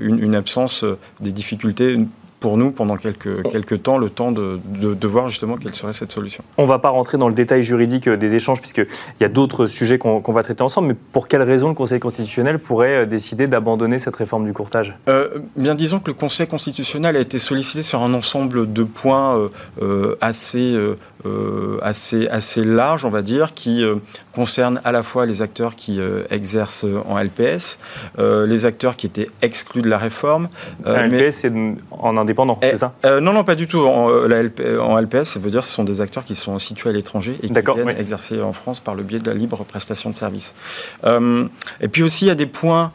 une, 0.00 0.34
absence 0.34 0.84
des 1.20 1.30
difficultés 1.30 2.00
pour 2.40 2.56
nous 2.56 2.70
pendant 2.70 2.96
quelques, 2.96 3.42
quelques 3.50 3.82
temps, 3.82 3.98
le 3.98 4.10
temps 4.10 4.32
de, 4.32 4.58
de, 4.64 5.06
voir 5.06 5.28
justement 5.28 5.56
quelle 5.56 5.74
serait 5.74 5.92
cette 5.92 6.10
solution. 6.10 6.42
On 6.56 6.62
ne 6.62 6.68
va 6.68 6.78
pas 6.78 6.88
rentrer 6.88 7.18
dans 7.18 7.28
le 7.28 7.34
détail 7.34 7.62
juridique 7.62 8.08
euh, 8.08 8.16
des 8.16 8.34
échanges, 8.34 8.60
puisqu'il 8.60 8.86
y 9.20 9.24
a 9.24 9.28
d'autres 9.28 9.66
sujets 9.66 9.98
qu'on 9.98 10.20
va 10.20 10.42
traiter 10.42 10.62
ensemble, 10.62 10.88
mais 10.88 10.96
pour 11.12 11.28
quelles 11.28 11.42
raisons 11.42 11.68
le 11.68 11.74
Conseil 11.74 12.00
constitutionnel 12.00 12.58
pourrait 12.58 13.02
euh, 13.02 13.06
décider 13.06 13.46
d'abandonner 13.46 13.98
cette 13.98 14.16
réforme 14.16 14.46
du 14.46 14.52
courtage? 14.52 14.96
Euh, 15.08 15.28
Bien 15.56 15.74
disons 15.74 16.00
que 16.00 16.10
le 16.10 16.14
Conseil 16.14 16.46
constitutionnel 16.46 17.16
a 17.16 17.20
été 17.20 17.38
sollicité 17.38 17.82
sur 17.82 18.02
un 18.02 18.14
ensemble 18.14 18.72
de 18.72 18.84
points 18.84 19.50
assez, 20.20 20.74
assez, 21.82 22.26
assez 22.28 22.64
larges, 22.64 23.04
on 23.04 23.10
va 23.10 23.22
dire, 23.22 23.54
qui 23.54 23.84
concernent 24.34 24.80
à 24.84 24.92
la 24.92 25.02
fois 25.02 25.26
les 25.26 25.42
acteurs 25.42 25.76
qui 25.76 26.00
exercent 26.30 26.86
en 27.08 27.18
LPS, 27.18 27.78
les 28.18 28.64
acteurs 28.64 28.96
qui 28.96 29.06
étaient 29.06 29.30
exclus 29.42 29.82
de 29.82 29.88
la 29.88 29.98
réforme. 29.98 30.48
Un 30.84 31.08
LPS, 31.08 31.36
c'est 31.36 31.52
en 31.90 32.16
indépendant, 32.16 32.58
c'est 32.62 32.76
ça? 32.76 32.94
euh, 33.04 33.20
Non, 33.20 33.32
non, 33.32 33.44
pas 33.44 33.54
du 33.54 33.66
tout. 33.66 33.80
En, 33.80 34.10
euh, 34.10 34.78
en, 34.78 34.98
LPS, 34.98 35.24
ça 35.24 35.40
veut 35.40 35.50
dire 35.50 35.60
que 35.60 35.66
ce 35.66 35.72
sont 35.72 35.84
des 35.84 36.00
acteurs 36.00 36.24
qui 36.24 36.34
sont 36.34 36.58
situés 36.58 36.90
à 36.90 36.92
l'étranger 36.92 37.36
et 37.42 37.48
qui 37.48 37.52
viennent 37.52 37.88
exercer 37.90 38.40
en 38.40 38.52
France 38.52 38.80
par 38.80 38.94
le 38.94 39.02
biais 39.02 39.18
de 39.18 39.28
la 39.28 39.34
libre 39.34 39.64
prestation 39.64 40.10
de 40.10 40.14
services. 40.14 40.54
Euh, 41.04 41.46
et 41.80 41.88
puis 41.88 42.02
aussi, 42.02 42.26
il 42.26 42.28
y 42.28 42.32
a 42.32 42.34
des 42.34 42.46
points 42.46 42.92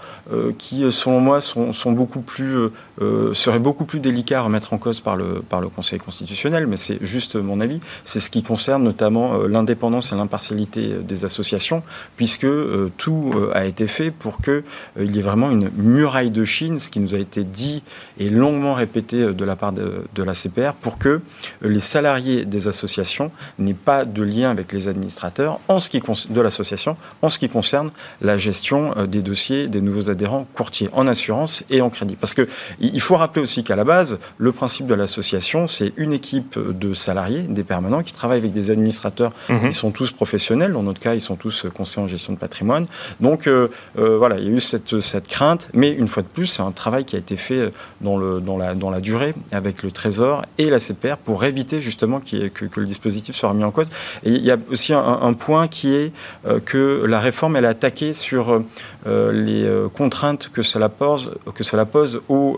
qui, 0.57 0.91
selon 0.91 1.19
moi, 1.19 1.41
sont, 1.41 1.71
sont 1.71 1.91
beaucoup 1.91 2.21
plus 2.21 2.69
euh, 3.01 3.33
serait 3.33 3.59
beaucoup 3.59 3.83
plus 3.83 3.99
délicat 3.99 4.39
à 4.39 4.41
remettre 4.43 4.71
en 4.71 4.77
cause 4.77 5.01
par 5.01 5.17
le, 5.17 5.41
par 5.41 5.59
le 5.59 5.67
Conseil 5.67 5.99
constitutionnel, 5.99 6.65
mais 6.65 6.77
c'est 6.77 6.97
juste 7.05 7.35
mon 7.35 7.59
avis. 7.59 7.81
C'est 8.15 8.21
ce 8.21 8.29
qui 8.29 8.43
concerne 8.43 8.81
notamment 8.81 9.33
euh, 9.33 9.47
l'indépendance 9.49 10.13
et 10.13 10.15
l'impartialité 10.15 10.93
euh, 10.93 11.01
des 11.01 11.25
associations, 11.25 11.83
puisque 12.15 12.47
tout 12.95 13.33
a 13.53 13.65
été 13.65 13.87
fait 13.87 14.09
pour 14.09 14.37
qu'il 14.39 14.63
y 14.97 15.19
ait 15.19 15.21
vraiment 15.21 15.51
une 15.51 15.69
muraille 15.75 16.31
de 16.31 16.45
Chine, 16.45 16.79
ce 16.79 16.89
qui 16.89 17.01
nous 17.01 17.13
a 17.13 17.17
été 17.17 17.43
dit 17.43 17.83
et 18.17 18.29
longuement 18.29 18.73
répété 18.73 19.33
de 19.33 19.45
la 19.45 19.57
part 19.57 19.73
de, 19.73 20.23
la 20.23 20.33
CPR, 20.33 20.73
pour 20.81 20.97
que 20.97 21.19
les 21.61 21.81
salariés 21.81 22.45
des 22.45 22.69
associations 22.69 23.31
n'aient 23.59 23.73
pas 23.73 24.05
de 24.05 24.23
lien 24.23 24.49
avec 24.49 24.71
les 24.71 24.87
administrateurs 24.87 25.59
en 25.67 25.81
ce 25.81 25.89
qui 25.89 26.01
de 26.29 26.41
l'association 26.41 26.95
en 27.21 27.29
ce 27.29 27.37
qui 27.37 27.49
concerne 27.49 27.89
la 28.21 28.37
gestion 28.37 28.93
des 29.05 29.21
dossiers 29.21 29.67
des 29.67 29.81
nouveaux 29.81 30.09
adhérents 30.09 30.47
courtiers 30.53 30.89
en 30.93 31.07
assurance 31.07 31.65
et 31.69 31.81
en 31.81 31.89
crédit. 31.89 32.15
Parce 32.15 32.33
que 32.33 32.47
il 32.79 33.01
faut 33.01 33.17
rappeler 33.17 33.41
aussi 33.41 33.65
qu'à 33.65 33.75
la 33.75 33.83
base, 33.83 34.19
le 34.37 34.51
principe 34.53 34.87
de 34.87 34.93
l'association, 34.93 35.67
c'est 35.67 35.91
une 35.97 36.13
équipe 36.13 36.57
de 36.57 36.93
salariés, 36.93 37.41
des 37.41 37.63
permanents, 37.63 38.03
qui 38.05 38.13
travaillent 38.13 38.39
avec 38.39 38.53
des 38.53 38.71
administrateurs 38.71 39.31
mhm. 39.49 39.67
qui 39.67 39.73
sont 39.73 39.91
tous 39.91 40.11
professionnels. 40.11 40.71
Dans 40.71 40.83
notre 40.83 40.99
cas, 40.99 41.13
ils 41.13 41.21
sont 41.21 41.35
tous 41.35 41.65
conseillers 41.73 42.03
en 42.03 42.07
gestion 42.07 42.33
de 42.33 42.37
patrimoine. 42.37 42.85
Donc 43.19 43.47
euh, 43.47 43.67
euh, 43.97 44.17
voilà, 44.17 44.37
il 44.37 44.45
y 44.45 44.47
a 44.47 44.51
eu 44.51 44.61
cette, 44.61 45.01
cette 45.01 45.27
crainte. 45.27 45.69
Mais 45.73 45.91
une 45.91 46.07
fois 46.07 46.23
de 46.23 46.27
plus, 46.27 46.45
c'est 46.47 46.61
un 46.61 46.71
travail 46.71 47.05
qui 47.05 47.15
a 47.15 47.19
été 47.19 47.35
fait 47.35 47.71
dans, 48.01 48.17
le, 48.17 48.39
dans, 48.39 48.57
la, 48.57 48.75
dans 48.75 48.91
la 48.91 49.01
durée 49.01 49.33
avec 49.51 49.83
le 49.83 49.91
Trésor 49.91 50.41
et 50.57 50.69
la 50.69 50.79
CPR 50.79 51.17
pour 51.17 51.43
éviter 51.43 51.81
justement 51.81 52.19
que, 52.19 52.47
que, 52.47 52.79
le 52.79 52.85
dispositif 52.85 53.35
soit 53.35 53.49
remis 53.49 53.63
en 53.63 53.71
cause. 53.71 53.89
Et 54.23 54.31
il 54.31 54.43
y 54.43 54.51
a 54.51 54.57
aussi 54.71 54.93
un, 54.93 55.33
point 55.33 55.67
qui 55.67 55.93
est 55.93 56.13
euh, 56.45 56.59
que 56.59 57.03
la 57.05 57.19
réforme, 57.19 57.57
elle 57.57 57.65
a 57.65 57.69
attaqué 57.69 58.13
sur 58.13 58.61
les 59.05 59.69
contraintes 59.93 60.49
que 60.51 60.63
cela 60.63 60.89
pose, 60.89 61.29
que 61.53 61.63
cela 61.63 61.85
pose 61.85 62.21
aux 62.29 62.57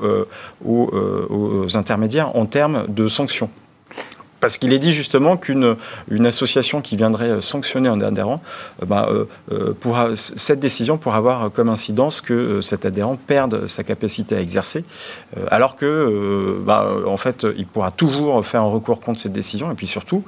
euh, 0.98 1.26
aux, 1.30 1.78
intermédiaires 1.78 2.36
en 2.36 2.46
termes 2.46 2.86
de 2.88 3.08
sanctions. 3.08 3.50
Parce 4.40 4.58
qu'il 4.58 4.74
est 4.74 4.80
dit 4.80 4.92
justement 4.92 5.38
qu'une 5.38 5.76
une 6.10 6.28
association 6.28 6.82
qui 6.82 6.96
viendrait 6.96 7.42
sanctionner 7.42 7.90
un 7.90 8.02
adhérent, 8.02 8.42
euh, 8.82 8.86
bah, 8.86 9.10
euh, 9.52 9.74
pourra, 9.80 10.10
cette 10.16 10.60
décision 10.60 10.98
pourra 10.98 11.18
avoir 11.18 11.52
comme 11.52 11.70
incidence 11.70 12.22
que 12.22 12.62
cet 12.62 12.86
adhérent 12.86 13.18
perde 13.28 13.68
sa 13.68 13.84
capacité 13.84 14.36
à 14.36 14.42
exercer, 14.42 14.84
alors 15.50 15.76
que, 15.76 16.58
bah, 16.66 16.88
en 17.06 17.18
fait, 17.18 17.46
il 17.58 17.66
pourra 17.66 17.92
toujours 17.92 18.46
faire 18.46 18.62
un 18.62 18.72
recours 18.72 19.00
contre 19.00 19.20
cette 19.20 19.34
décision, 19.34 19.72
et 19.72 19.76
puis 19.76 19.88
surtout, 19.88 20.24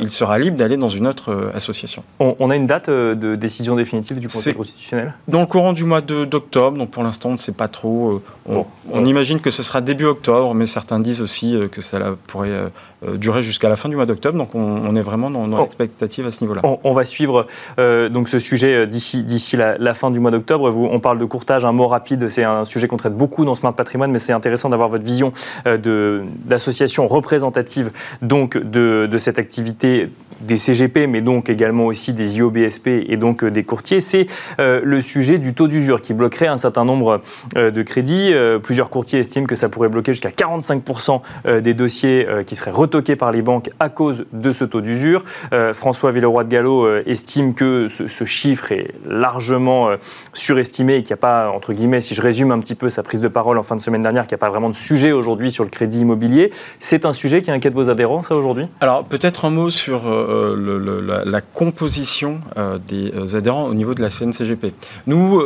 il 0.00 0.10
sera 0.10 0.38
libre 0.38 0.56
d'aller 0.56 0.76
dans 0.76 0.88
une 0.88 1.06
autre 1.06 1.50
association. 1.54 2.02
On, 2.18 2.50
a 2.50 2.56
une 2.56 2.66
date 2.66 2.90
de 2.90 3.36
décision 3.36 3.76
définitive 3.76 4.18
du 4.18 4.28
Conseil 4.28 4.54
constitutionnel? 4.54 5.14
Dans 5.28 5.40
le 5.40 5.46
courant 5.46 5.72
du 5.72 5.84
mois 5.84 6.00
d'octobre, 6.00 6.76
donc 6.76 6.90
pour 6.90 7.02
l'instant, 7.02 7.30
on 7.30 7.32
ne 7.32 7.38
sait 7.38 7.52
pas 7.52 7.68
trop. 7.68 8.22
On, 8.46 8.66
on 8.90 9.04
imagine 9.04 9.40
que 9.40 9.50
ce 9.50 9.62
sera 9.62 9.80
début 9.80 10.04
octobre, 10.04 10.54
mais 10.54 10.66
certains 10.66 11.00
disent 11.00 11.20
aussi 11.20 11.54
euh, 11.54 11.68
que 11.68 11.80
ça 11.82 11.98
pourrait 12.26 12.48
euh, 12.48 12.66
euh, 12.66 12.68
durer 13.16 13.42
jusqu'à 13.42 13.68
la 13.68 13.76
fin 13.76 13.88
du 13.88 13.96
mois 13.96 14.06
d'octobre. 14.06 14.38
Donc 14.38 14.54
on, 14.54 14.96
est 14.96 15.02
vraiment 15.02 15.30
dans, 15.30 15.46
dans 15.46 15.60
l'expectative 15.60 16.26
à 16.26 16.30
ce 16.30 16.42
niveau-là. 16.44 16.62
On, 16.82 16.92
va 16.92 17.04
suivre 17.04 17.46
donc 17.78 18.28
ce 18.28 18.38
sujet 18.38 18.86
d'ici 18.86 19.22
d'ici 19.22 19.56
la, 19.56 19.94
fin 19.94 20.10
du 20.10 20.20
mois 20.20 20.30
d'octobre. 20.30 20.72
On 20.74 21.00
parle 21.00 21.18
de 21.18 21.24
courtage, 21.24 21.64
un 21.64 21.72
mot 21.72 21.86
rapide. 21.86 22.28
C'est 22.28 22.44
un 22.44 22.64
sujet 22.64 22.88
qu'on 22.88 22.96
traite 22.96 23.16
beaucoup 23.16 23.44
dans 23.44 23.54
Smart 23.54 23.74
Patrimoine, 23.74 24.10
mais 24.10 24.18
c'est 24.18 24.32
intéressant 24.32 24.68
d'avoir 24.68 24.88
votre 24.88 25.04
vision 25.04 25.32
d'association 25.64 27.08
représentative 27.08 27.90
donc 28.22 28.56
de, 28.56 29.08
de 29.10 29.18
cette 29.18 29.38
activité 29.38 30.10
des 30.40 30.58
CGP, 30.58 31.06
mais 31.06 31.20
donc 31.20 31.48
également 31.48 31.86
aussi 31.86 32.12
des 32.12 32.38
IOBSP 32.38 32.86
et 32.86 33.16
donc 33.16 33.44
euh, 33.44 33.50
des 33.50 33.64
courtiers, 33.64 34.00
c'est 34.00 34.26
euh, 34.60 34.80
le 34.84 35.00
sujet 35.00 35.38
du 35.38 35.54
taux 35.54 35.68
d'usure 35.68 36.00
qui 36.00 36.14
bloquerait 36.14 36.46
un 36.46 36.58
certain 36.58 36.84
nombre 36.84 37.20
euh, 37.56 37.70
de 37.70 37.82
crédits. 37.82 38.32
plusieurs 38.62 38.90
courtiers 38.90 39.20
estiment 39.20 39.46
que 39.46 39.54
ça 39.54 39.68
pourrait 39.68 39.88
bloquer 39.88 40.12
jusqu'à 40.12 40.30
45% 40.30 41.20
des 41.60 41.74
dossiers 41.74 42.26
qui 42.46 42.56
seraient 42.56 42.70
retoqués 42.70 43.16
par 43.16 43.32
les 43.32 43.42
banques 43.42 43.70
à 43.80 43.88
cause 43.88 44.26
de 44.32 44.52
ce 44.52 44.64
taux 44.64 44.80
d'usure. 44.80 45.24
François 45.72 46.12
Villeroy 46.12 46.44
de 46.44 46.48
Gallo 46.48 46.98
estime 47.06 47.54
que 47.54 47.86
ce, 47.88 48.24
chiffre 48.24 48.72
est 48.72 48.94
largement 49.06 49.90
surestimé 50.32 50.96
et 50.96 51.02
qu'il 51.02 51.10
n'y 51.10 51.14
a 51.14 51.16
pas, 51.18 51.50
entre 51.50 51.72
guillemets, 51.72 52.00
si 52.00 52.14
je 52.14 52.22
résume 52.22 52.50
un 52.50 52.58
petit 52.58 52.74
peu 52.74 52.88
sa 52.88 53.02
prise 53.02 53.20
de 53.20 53.28
parole 53.28 53.58
en 53.58 53.62
fin 53.62 53.76
de 53.76 53.80
semaine 53.80 54.02
dernière, 54.02 54.26
qu'il 54.26 54.34
n'y 54.36 54.40
a 54.40 54.46
pas 54.46 54.50
vraiment 54.50 54.70
de 54.70 54.74
sujet 54.74 55.12
aujourd'hui 55.12 55.52
sur 55.52 55.64
le 55.64 55.70
crédit 55.70 56.00
immobilier. 56.00 56.52
C'est 56.80 57.06
un 57.06 57.12
sujet 57.12 57.42
qui 57.42 57.50
inquiète 57.50 57.74
vos 57.74 57.90
adhérents, 57.90 58.22
ça, 58.22 58.36
aujourd'hui? 58.36 58.66
Alors, 58.80 59.04
peut-être 59.04 59.44
un 59.44 59.50
mot 59.50 59.70
sur 59.70 60.02
euh, 60.28 61.22
la, 61.24 61.40
composition 61.40 62.40
euh, 62.56 62.78
des 62.78 63.12
euh, 63.14 63.36
adhérents 63.36 63.64
au 63.64 63.74
niveau 63.74 63.94
de 63.94 64.02
la 64.02 64.10
CNCGP. 64.10 64.72
Nous, 65.06 65.42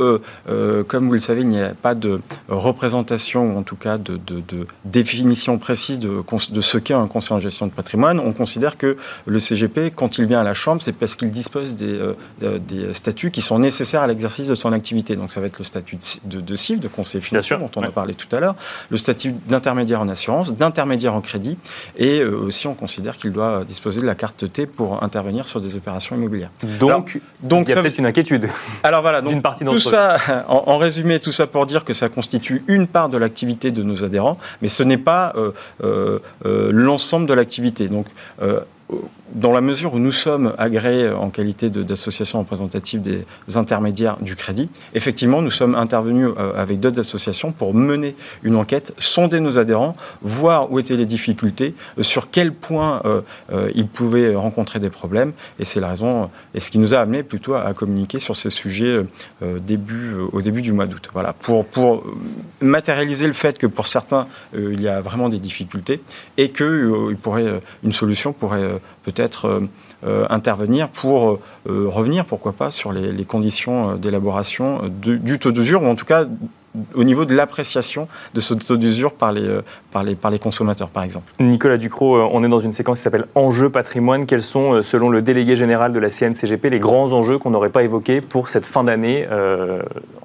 comme 0.86 1.06
vous 1.06 1.12
le 1.12 1.18
savez, 1.18 1.42
il 1.42 1.48
n'y 1.48 1.60
a 1.60 1.74
pas 1.74 1.94
de 1.94 2.20
représentation, 2.48 3.54
ou 3.54 3.58
en 3.58 3.62
tout 3.62 3.76
cas 3.76 3.98
de, 3.98 4.20
définition 4.84 5.58
précise 5.58 5.98
de, 5.98 6.22
de 6.50 6.60
ce 6.60 6.78
qu'est 6.78 6.94
un 6.94 7.06
conseiller 7.06 7.36
en 7.36 7.40
gestion 7.40 7.66
de 7.66 7.72
patrimoine. 7.72 8.20
On 8.20 8.32
considère 8.32 8.76
que 8.76 8.96
le 9.26 9.38
CGP, 9.38 9.92
quand 9.94 10.18
il 10.18 10.26
vient 10.26 10.40
à 10.40 10.44
la 10.44 10.54
Chambre, 10.54 10.82
c'est 10.82 10.92
parce 10.92 11.16
qu'il 11.16 11.30
dispose 11.30 11.74
des, 11.74 11.98
des, 12.40 12.92
statuts 12.92 13.30
qui 13.30 13.42
sont 13.42 13.58
nécessaires 13.58 14.02
à 14.02 14.06
l'exercice 14.06 14.48
de 14.48 14.54
son 14.54 14.72
activité. 14.72 15.16
Donc 15.16 15.32
ça 15.32 15.40
va 15.40 15.46
être 15.46 15.58
le 15.58 15.64
statut 15.64 15.98
de, 16.24 16.40
de 16.40 16.54
CIF, 16.54 16.80
de 16.80 16.88
conseiller 16.88 17.22
financier, 17.22 17.56
dont 17.56 17.70
on 17.76 17.82
a 17.82 17.90
parlé 17.90 18.14
tout 18.14 18.34
à 18.34 18.40
l'heure, 18.40 18.54
le 18.90 18.96
statut 18.96 19.34
d'intermédiaire 19.48 20.00
en 20.00 20.08
assurance, 20.08 20.54
d'intermédiaire 20.54 21.14
en 21.14 21.20
crédit, 21.20 21.56
et 21.96 22.24
aussi 22.24 22.66
on 22.66 22.74
considère 22.74 23.16
qu'il 23.16 23.32
doit 23.32 23.64
disposer 23.64 24.00
de 24.00 24.06
la 24.06 24.14
carte 24.14 24.50
T 24.52 24.67
pour 24.68 25.02
intervenir 25.02 25.46
sur 25.46 25.60
des 25.60 25.74
opérations 25.74 26.16
immobilières. 26.16 26.50
Donc, 26.78 27.20
donc 27.42 27.68
il 27.68 27.74
y 27.74 27.78
a 27.78 27.82
peut-être 27.82 27.98
une 27.98 28.06
inquiétude. 28.06 28.48
Alors 28.82 29.02
voilà, 29.02 29.22
d'une 29.22 29.42
partie 29.42 29.64
tout 29.64 29.78
ça, 29.78 30.16
en, 30.48 30.78
résumé, 30.78 31.18
tout 31.18 31.32
ça 31.32 31.46
pour 31.46 31.66
dire 31.66 31.84
que 31.84 31.92
ça 31.92 32.08
constitue 32.08 32.62
une 32.68 32.86
part 32.86 33.08
de 33.08 33.18
l'activité 33.18 33.70
de 33.70 33.82
nos 33.82 34.04
adhérents, 34.04 34.38
mais 34.62 34.68
ce 34.68 34.82
n'est 34.82 34.98
pas 34.98 35.32
euh, 35.36 35.52
euh, 35.82 36.18
euh, 36.44 36.70
l'ensemble 36.72 37.26
de 37.26 37.34
l'activité. 37.34 37.88
Donc 37.88 38.06
dans 39.34 39.52
la 39.52 39.60
mesure 39.60 39.94
où 39.94 39.98
nous 39.98 40.12
sommes 40.12 40.54
agréés 40.58 41.10
en 41.10 41.30
qualité 41.30 41.70
d'association 41.70 42.38
représentative 42.40 43.00
des 43.00 43.20
intermédiaires 43.56 44.16
du 44.20 44.36
crédit, 44.36 44.68
effectivement, 44.94 45.42
nous 45.42 45.50
sommes 45.50 45.74
intervenus 45.74 46.28
euh, 46.38 46.52
avec 46.56 46.80
d'autres 46.80 47.00
associations 47.00 47.52
pour 47.52 47.74
mener 47.74 48.14
une 48.42 48.56
enquête, 48.56 48.92
sonder 48.98 49.40
nos 49.40 49.58
adhérents, 49.58 49.94
voir 50.22 50.72
où 50.72 50.78
étaient 50.78 50.96
les 50.96 51.06
difficultés, 51.06 51.74
euh, 51.98 52.02
sur 52.02 52.30
quel 52.30 52.52
point 52.52 53.02
euh, 53.04 53.22
ils 53.74 53.86
pouvaient 53.86 54.34
rencontrer 54.34 54.78
des 54.78 54.90
problèmes. 54.90 55.32
Et 55.58 55.64
c'est 55.64 55.80
la 55.80 55.88
raison, 55.88 56.30
et 56.54 56.60
ce 56.60 56.70
qui 56.70 56.78
nous 56.78 56.94
a 56.94 56.98
amené 56.98 57.22
plutôt 57.22 57.54
à, 57.54 57.72
communiquer 57.74 58.18
sur 58.18 58.34
ces 58.34 58.50
sujets 58.50 59.04
début, 59.42 60.14
au 60.32 60.42
début 60.42 60.62
du 60.62 60.72
mois 60.72 60.86
d'août. 60.86 61.08
Voilà, 61.12 61.32
pour, 61.32 61.64
pour 61.66 62.04
matérialiser 62.60 63.26
le 63.26 63.32
fait 63.32 63.58
que 63.58 63.66
pour 63.66 63.86
certains, 63.86 64.26
il 64.56 64.80
y 64.80 64.88
a 64.88 65.00
vraiment 65.00 65.28
des 65.28 65.38
difficultés 65.38 66.00
et 66.36 66.48
que 66.50 67.12
pourrait, 67.14 67.60
une 67.84 67.92
solution 67.92 68.32
pourrait 68.32 68.80
peut-être 69.08 69.46
euh, 69.46 69.60
euh, 70.06 70.26
intervenir 70.30 70.88
pour 70.88 71.40
euh, 71.68 71.88
revenir, 71.88 72.24
pourquoi 72.24 72.52
pas, 72.52 72.70
sur 72.70 72.92
les, 72.92 73.24
conditions 73.24 73.96
d'élaboration 73.96 74.82
du 74.88 75.38
taux 75.38 75.52
d'usure, 75.52 75.82
ou 75.82 75.86
en 75.86 75.94
tout 75.94 76.04
cas 76.04 76.26
au 76.94 77.02
niveau 77.02 77.24
de 77.24 77.34
l'appréciation 77.34 78.06
de 78.34 78.40
ce 78.40 78.54
taux 78.54 78.76
d'usure 78.76 79.12
par 79.12 79.32
les, 79.32 79.60
par, 79.90 80.30
les, 80.30 80.38
consommateurs, 80.38 80.88
par 80.88 81.02
exemple. 81.02 81.32
Nicolas 81.40 81.76
Ducrot, 81.76 82.28
on 82.32 82.44
est 82.44 82.48
dans 82.48 82.60
une 82.60 82.72
séquence 82.72 82.98
qui 82.98 83.02
s'appelle 83.02 83.26
Enjeux 83.34 83.70
patrimoine. 83.70 84.26
Quels 84.26 84.42
sont, 84.42 84.82
selon 84.82 85.08
le 85.08 85.20
délégué 85.20 85.56
général 85.56 85.92
de 85.92 85.98
la 85.98 86.10
CNCGP, 86.10 86.70
les 86.70 86.78
grands 86.78 87.12
enjeux 87.12 87.38
qu'on 87.38 87.50
n'aurait 87.50 87.70
pas 87.70 87.82
évoqués 87.82 88.20
pour 88.20 88.48
cette 88.48 88.66
fin 88.66 88.84
d'année 88.84 89.26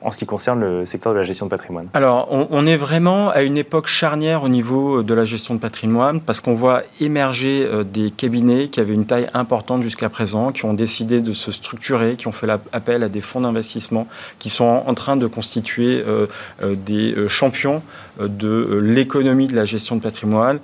en 0.04 0.12
ce 0.12 0.18
qui 0.18 0.26
concerne 0.26 0.60
le 0.60 0.86
secteur 0.86 1.14
de 1.14 1.18
la 1.18 1.24
gestion 1.24 1.46
de 1.46 1.50
patrimoine 1.50 1.88
Alors, 1.94 2.28
on, 2.30 2.66
est 2.66 2.78
vraiment 2.78 3.30
à 3.30 3.42
une 3.42 3.58
époque 3.58 3.88
charnière 3.88 4.44
au 4.44 4.50
niveau 4.50 5.04
de 5.04 5.14
la 5.14 5.26
gestion 5.26 5.56
de 5.56 5.60
patrimoine 5.60 6.22
parce 6.22 6.42
qu'on 6.42 6.54
voit 6.54 6.84
émerger 7.00 7.68
des 7.92 8.10
cabinets 8.10 8.68
qui 8.68 8.80
avaient 8.80 8.94
une 8.94 9.06
taille 9.06 9.28
importante 9.34 9.82
jusqu'à 9.82 10.10
présent, 10.10 10.52
qui 10.52 10.66
ont 10.66 10.74
décidé 10.74 11.22
de 11.22 11.34
se 11.34 11.52
structurer, 11.52 12.16
qui 12.16 12.28
ont 12.28 12.32
fait 12.32 12.50
appel 12.72 13.04
à 13.04 13.10
des 13.10 13.22
fonds 13.22 13.42
d'investissement, 13.42 14.08
qui 14.40 14.50
sont 14.50 14.84
en, 14.86 14.94
train 14.94 15.16
de 15.16 15.28
constituer 15.28 16.04
euh, 16.06 16.28
des 16.76 17.14
euh, 17.14 17.28
champions 17.28 17.82
euh, 18.20 18.28
de 18.28 18.80
l'économie 18.82 19.48
de 19.48 19.56
la 19.56 19.66
gestion 19.66 19.96
de 19.96 20.02
patrimoine, 20.02 20.60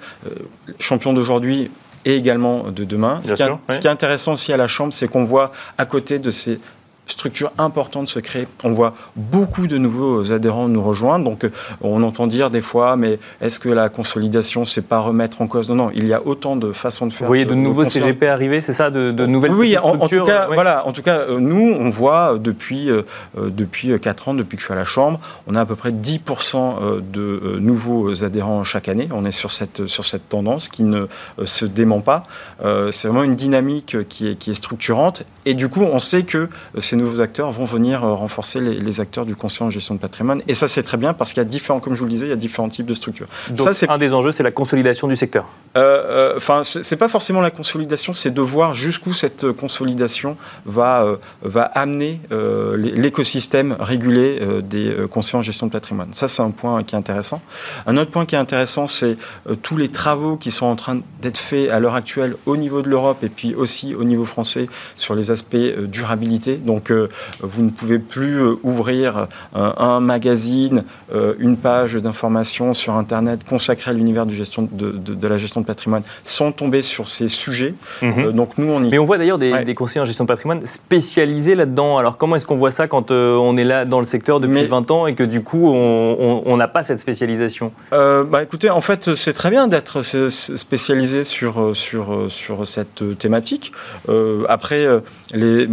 champions 0.80 1.13
d'aujourd'hui 1.13 1.71
et 2.06 2.15
également 2.15 2.69
de 2.71 2.84
demain. 2.84 3.21
Ce 3.23 3.34
qui, 3.34 3.43
ce 3.69 3.80
qui, 3.80 3.88
est 3.88 3.89
intéressant 3.89 4.34
aussi 4.34 4.54
à 4.54 4.58
la 4.58 4.67
Chambre, 4.67 4.93
c'est 4.93 5.08
qu'on 5.08 5.23
voit 5.23 5.52
à 5.78 5.86
côté 5.86 6.19
de 6.19 6.32
ces 6.32 6.60
structure 7.12 7.52
importante 7.58 8.08
se 8.08 8.19
crée. 8.19 8.48
On 8.63 8.72
voit 8.72 8.95
beaucoup 9.15 9.67
de 9.67 9.78
nouveaux 9.78 10.32
adhérents 10.32 10.69
nous 10.69 10.84
rejoindre. 10.84 11.26
Donc, 11.26 11.43
euh, 11.43 11.52
on 11.82 12.04
entend 12.04 12.28
dire 12.28 12.50
des 12.50 12.62
fois, 12.62 12.95
mais 12.95 13.19
est-ce 13.41 13.60
que 13.60 13.69
la 13.69 13.89
consolidation, 13.89 14.65
c'est 14.65 14.82
pas 14.82 15.00
remettre 15.00 15.41
en 15.41 15.48
cause? 15.48 15.69
Non, 15.69 15.76
non, 15.76 15.91
il 15.93 16.08
y 16.08 16.13
a 16.13 16.26
autant 16.26 16.56
de 16.56 16.72
façons 16.72 17.08
de 17.08 17.13
faire. 17.13 17.26
Vous 17.26 17.30
voyez 17.30 17.45
de, 17.45 17.56
nouveaux 17.56 17.86
CGP 17.86 18.28
arriver, 18.28 18.62
c'est 18.62 18.74
ça, 18.74 18.89
de, 18.89 19.26
nouvelles 19.26 19.54
Oui, 19.54 19.78
en, 19.78 19.95
en, 19.95 20.08
tout 20.08 20.24
cas, 20.24 20.48
voilà. 20.48 20.86
En 20.86 20.91
tout 20.91 21.02
cas, 21.02 21.19
euh, 21.19 21.39
nous, 21.39 21.76
on 21.80 21.89
voit 21.89 22.38
depuis 22.39 22.89
euh, 22.89 23.04
depuis 23.38 24.00
4 24.00 24.30
ans, 24.30 24.34
depuis 24.34 24.56
que 24.56 24.62
je 24.62 24.65
suis 24.65 24.74
à 24.74 24.78
la 24.78 24.86
Chambre, 24.86 25.19
on 25.48 25.56
a 25.56 25.62
à 25.62 25.65
peu 25.65 25.76
près 25.76 25.91
10% 25.91 27.02
de 27.02 27.58
nouveaux 27.60 28.24
adhérents 28.24 28.63
chaque 28.63 28.88
année. 28.88 29.08
On 29.12 29.26
est 29.26 29.32
sur 29.32 29.52
cette 29.52 29.88
sur 29.88 30.06
cette 30.06 30.30
tendance 30.30 30.69
qui 30.69 30.84
ne 30.84 31.08
se 31.45 31.65
dément 31.65 32.02
pas. 32.02 32.24
c'est 32.91 33.08
vraiment 33.08 33.24
une 33.24 33.36
dynamique 33.36 33.98
qui 34.08 34.30
est 34.30 34.36
qui 34.36 34.52
est 34.52 34.56
structurante. 34.56 35.24
Et 35.45 35.54
du 35.54 35.69
coup, 35.69 35.82
on 35.82 36.00
sait 36.00 36.24
que 36.24 36.50
c'est 36.80 36.95
nouveaux 37.00 37.22
acteurs 37.22 37.52
vont 37.52 37.66
venir 37.66 38.04
euh, 38.04 38.14
renforcer 38.14 38.62
les, 38.62 39.00
acteurs 39.00 39.26
du 39.26 39.36
conseil 39.36 39.66
en 39.66 39.70
gestion 39.70 39.96
de 39.96 40.00
patrimoine. 40.00 40.42
Et 40.48 40.54
ça, 40.54 40.68
c'est 40.68 40.84
très 40.84 40.98
bien 40.98 41.14
parce 41.14 41.32
qu'il 41.32 41.42
y 41.42 41.46
a 41.46 41.50
différents, 41.50 41.80
comme 41.80 41.94
je 41.94 42.00
vous 42.00 42.06
le 42.06 42.12
disais, 42.12 42.26
il 42.26 42.30
y 42.30 42.34
a 42.34 42.38
différents 42.38 42.70
types 42.70 42.86
de 42.86 42.94
structures. 42.94 43.28
Donc, 43.50 43.74
ça, 43.74 43.86
un 43.88 43.98
des 43.98 44.14
enjeux, 44.14 44.32
c'est 44.32 44.44
la 44.44 44.52
consolidation 44.52 45.08
du 45.08 45.16
secteur. 45.16 45.46
Euh, 45.78 46.34
euh, 46.34 46.38
enfin, 46.38 46.60
euh, 46.60 46.64
c'est 46.82 46.98
pas 46.98 47.10
forcément 47.10 47.42
la 47.42 47.52
consolidation, 47.52 48.14
c'est 48.14 48.32
de 48.32 48.42
voir 48.42 48.74
jusqu'où 48.74 49.14
cette 49.14 49.52
consolidation 49.52 50.36
va 50.66 51.18
va 51.42 51.64
amener 51.64 52.22
l'écosystème 52.78 53.76
régulé 53.80 54.40
des 54.64 54.96
conseillers 55.12 55.40
en 55.40 55.42
gestion 55.42 55.68
de 55.68 55.72
patrimoine. 55.72 56.10
Ça, 56.14 56.28
c'est 56.28 56.42
un 56.42 56.52
point 56.52 56.84
qui 56.84 56.96
est 56.96 56.98
intéressant. 56.98 57.42
Un 57.88 57.98
autre 57.98 58.12
point 58.12 58.26
qui 58.26 58.36
est 58.36 58.40
intéressant, 58.40 58.88
c'est 58.88 59.18
tous 59.62 59.78
les 59.78 59.90
travaux 59.90 60.38
qui 60.38 60.52
sont 60.52 60.66
en 60.66 60.76
train 60.76 61.00
d'être 61.22 61.38
faits 61.38 61.70
à 61.70 61.80
l'heure 61.80 61.96
actuelle 61.96 62.36
au 62.46 62.58
niveau 62.58 62.82
de 62.82 62.90
l'Europe 62.90 63.24
et 63.24 63.30
puis 63.30 63.56
aussi 63.56 63.96
au 63.96 64.04
niveau 64.04 64.26
français 64.26 64.68
sur 64.96 65.16
les 65.16 65.32
aspects 65.32 65.56
durabilité. 65.56 66.56
Donc 66.56 66.88
vous 67.41 67.63
ne 67.63 67.69
pouvez 67.69 67.99
plus 67.99 68.41
euh, 68.41 68.56
ouvrir 68.63 69.28
un, 69.54 69.99
magazine, 69.99 70.84
euh, 71.13 71.34
une 71.39 71.58
page 71.58 71.95
d'information 71.95 72.73
sur 72.73 72.95
Internet 72.95 73.43
consacrée 73.43 73.91
à 73.91 73.93
l'univers 73.93 74.25
de, 74.25 74.34
de, 74.91 75.28
la 75.28 75.38
gestion 75.38 75.62
de 75.62 75.65
patrimoine 75.65 76.04
sans 76.23 76.52
tomber 76.52 76.82
sur 76.82 77.08
ces 77.08 77.28
sujets. 77.28 77.73
Mhm. 78.02 78.13
Euh, 78.19 78.32
donc 78.32 78.58
nous, 78.58 78.71
on 78.71 78.84
y... 78.84 78.89
Mais 78.89 78.99
on 78.99 79.06
voit 79.06 79.17
d'ailleurs 79.17 79.38
des, 79.38 79.73
conseillers 79.75 80.02
en 80.02 80.06
gestion 80.06 80.23
de 80.23 80.28
patrimoine 80.28 80.65
spécialisés 80.65 81.56
là-dedans. 81.56 81.97
Alors 81.97 82.17
comment 82.17 82.36
est-ce 82.36 82.45
qu'on 82.45 82.56
voit 82.56 82.71
ça 82.71 82.88
quand 82.88 83.12
on 83.12 83.58
est 83.58 83.63
là 83.63 83.86
dans 83.86 83.99
le 83.99 84.06
secteur 84.06 84.39
depuis 84.39 84.65
20 84.65 84.91
ans 84.91 85.08
et 85.08 85.15
que 85.15 85.23
du 85.23 85.41
coup 85.41 85.69
on 85.71 86.58
n'a 86.58 86.67
pas 86.67 86.84
cette 86.84 86.99
spécialisation? 86.99 87.71
Bah, 87.91 88.43
Écoutez, 88.43 88.69
en 88.69 88.82
fait, 88.82 89.15
c'est 89.15 89.34
très 89.34 89.49
bien 89.49 89.67
d'être 89.67 90.02
spécialisé 90.02 91.23
sur, 91.23 91.75
sur, 91.75 92.25
sur 92.30 92.67
cette 92.67 93.17
thématique. 93.17 93.71
après, 94.47 94.88
les 95.34 95.67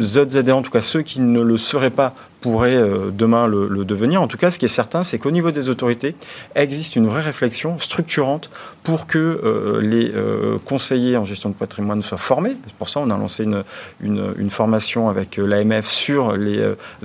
ZZD, 0.00 0.50
en 0.50 0.62
tout 0.62 0.70
cas 0.70 0.80
ceux 0.80 1.02
qui 1.02 1.20
ne 1.20 1.40
le 1.40 1.58
seraient 1.58 1.90
pas, 1.90 2.14
pourraient 2.40 2.76
euh, 2.76 3.10
demain 3.10 3.46
le, 3.46 3.84
devenir. 3.84 4.22
En 4.22 4.28
tout 4.28 4.36
cas, 4.36 4.50
ce 4.50 4.58
qui 4.58 4.64
est 4.64 4.68
certain, 4.68 5.02
c'est 5.02 5.18
qu'au 5.18 5.30
niveau 5.30 5.50
des 5.50 5.68
autorités, 5.68 6.14
existe 6.54 6.96
une 6.96 7.06
vraie 7.06 7.22
réflexion 7.22 7.78
structurante 7.78 8.50
pour 8.86 9.08
que 9.08 9.18
euh, 9.18 9.80
les 9.80 10.12
euh, 10.14 10.58
conseillers 10.64 11.16
en 11.16 11.24
gestion 11.24 11.50
de 11.50 11.56
patrimoine 11.56 12.04
soient 12.04 12.18
formés. 12.18 12.56
C'est 12.68 12.76
pour 12.76 12.88
ça 12.88 13.00
qu'on 13.00 13.10
a 13.10 13.18
lancé 13.18 13.42
une, 13.42 13.64
une, 14.00 14.48
formation 14.48 15.08
avec 15.08 15.38
l'AMF 15.38 15.88
sur 15.88 16.36
les 16.36 16.62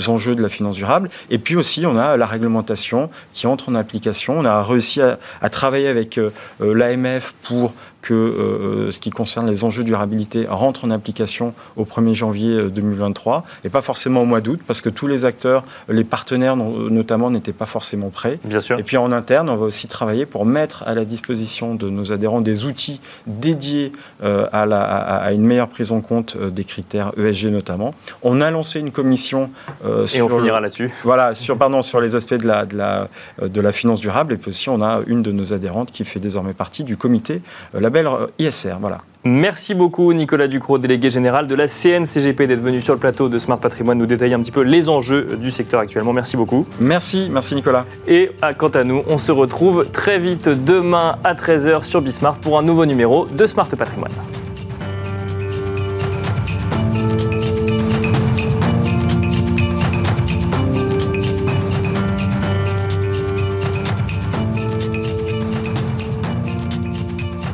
enjeux 0.08 0.36
de 0.36 0.44
la 0.44 0.50
finance 0.50 0.76
durable. 0.76 1.10
Et 1.32 1.40
puis 1.40 1.56
aussi, 1.56 1.88
on 1.88 1.98
a 1.98 2.18
la 2.18 2.28
réglementation 2.28 3.10
qui 3.34 3.48
entre 3.48 3.70
en 3.70 3.76
application. 3.76 4.38
On 4.38 4.46
a 4.46 4.62
réussi 4.62 5.02
à, 5.02 5.18
à 5.42 5.50
travailler 5.50 5.88
avec 5.88 6.20
l'AMF 6.60 7.34
pour 7.42 7.74
que 8.02 8.14
euh, 8.14 8.92
ce 8.92 9.00
qui 9.00 9.10
concerne 9.10 9.48
les 9.48 9.64
enjeux 9.64 9.84
durabilité 9.84 10.46
rentre 10.50 10.86
en 10.86 10.92
application 10.92 11.54
au 11.76 11.86
1er 11.86 12.14
janvier 12.14 12.64
2023 12.70 13.38
euh, 13.38 13.68
et 13.68 13.70
pas 13.70 13.82
forcément 13.82 14.22
au 14.22 14.26
mois 14.26 14.42
d'août 14.42 14.60
parce 14.66 14.82
que 14.82 14.90
tous 14.90 15.08
les 15.08 15.26
acteurs, 15.26 15.64
les 15.88 16.04
partenaires 16.04 16.56
notamment, 16.56 17.30
n'étaient 17.30 17.54
pas 17.54 17.66
forcément 17.66 18.10
prêts. 18.10 18.40
Bien 18.44 18.60
sûr. 18.60 18.80
Et 18.80 18.84
puis 18.84 18.98
en 18.98 19.12
interne, 19.12 19.50
on 19.50 19.56
va 19.56 19.66
aussi 19.66 19.88
travailler 19.88 20.26
pour 20.26 20.46
mettre 20.46 20.84
à 20.88 20.96
la 20.96 21.06
disposition 21.06 21.71
de 21.76 21.90
nos 21.90 22.12
adhérents 22.12 22.42
des 22.42 22.66
outils 22.66 23.00
dédiés 23.28 23.92
euh, 24.24 24.48
à, 24.52 24.66
la, 24.66 24.82
à, 24.82 25.32
une 25.32 25.46
meilleure 25.46 25.70
prise 25.70 25.92
en 25.92 26.02
compte 26.02 26.38
des 26.38 26.64
critères 26.64 27.12
ESG 27.18 27.46
notamment. 27.48 27.94
On 28.24 28.42
a 28.42 28.52
lancé 28.52 28.80
une 28.80 28.92
commission 28.92 29.52
sur 30.06 30.20
et 30.20 30.22
on 30.22 30.30
finira 30.30 30.60
là-dessus. 30.60 30.92
Voilà, 31.04 31.34
sur 31.34 31.58
pardon 31.58 31.82
sur 31.82 32.02
les 32.02 32.16
aspects 32.16 32.34
de 32.34 32.48
la, 32.48 32.66
de 32.66 32.78
la 32.78 33.08
de 33.42 33.62
la 33.62 33.72
finance 33.72 34.02
durable 34.02 34.34
et 34.34 34.38
puis 34.38 34.50
aussi 34.50 34.70
on 34.70 34.82
a 34.82 35.02
une 35.08 35.22
de 35.24 35.32
nos 35.32 35.54
adhérentes 35.54 35.92
qui 35.92 36.04
fait 36.06 36.20
désormais 36.20 36.54
partie 36.54 36.84
du 36.84 36.98
comité 36.98 37.42
la 37.74 37.90
euh, 37.90 38.28
ISR. 38.40 38.78
Voilà. 38.80 38.98
Merci 39.24 39.76
beaucoup 39.76 40.12
Nicolas 40.14 40.48
Ducrot, 40.48 40.80
délégué 40.80 41.12
général 41.12 41.46
de 41.46 41.54
la 41.54 41.68
CNCGP, 41.68 42.48
d'être 42.48 42.60
venu 42.60 42.82
sur 42.82 42.96
le 42.96 43.00
plateau 43.00 43.30
de 43.30 43.38
Smart 43.38 43.60
Patrimoine 43.60 44.00
nous 44.00 44.08
détailler 44.08 44.34
un 44.34 44.40
petit 44.40 44.52
peu 44.52 44.62
les 44.62 44.90
enjeux 44.90 45.38
du 45.40 45.52
secteur 45.52 45.80
actuellement. 45.80 46.12
Merci 46.12 46.38
beaucoup. 46.38 46.66
Merci, 46.80 47.30
merci 47.32 47.54
Nicolas. 47.54 47.86
Et 48.08 48.32
quant 48.58 48.70
à 48.70 48.84
nous, 48.84 49.04
on 49.08 49.20
se 49.20 49.32
retrouve 49.32 49.88
très 49.92 50.18
vite 50.18 50.50
demain 50.50 51.20
à 51.24 51.36
13h 51.36 51.84
sur 51.84 52.02
Bismart 52.02 52.38
pour 52.38 52.58
un 52.58 52.64
nouveau 52.64 52.88
numéro 52.88 53.28
de 53.28 53.46
Smart 53.46 53.68
Patrimoine. 53.68 54.12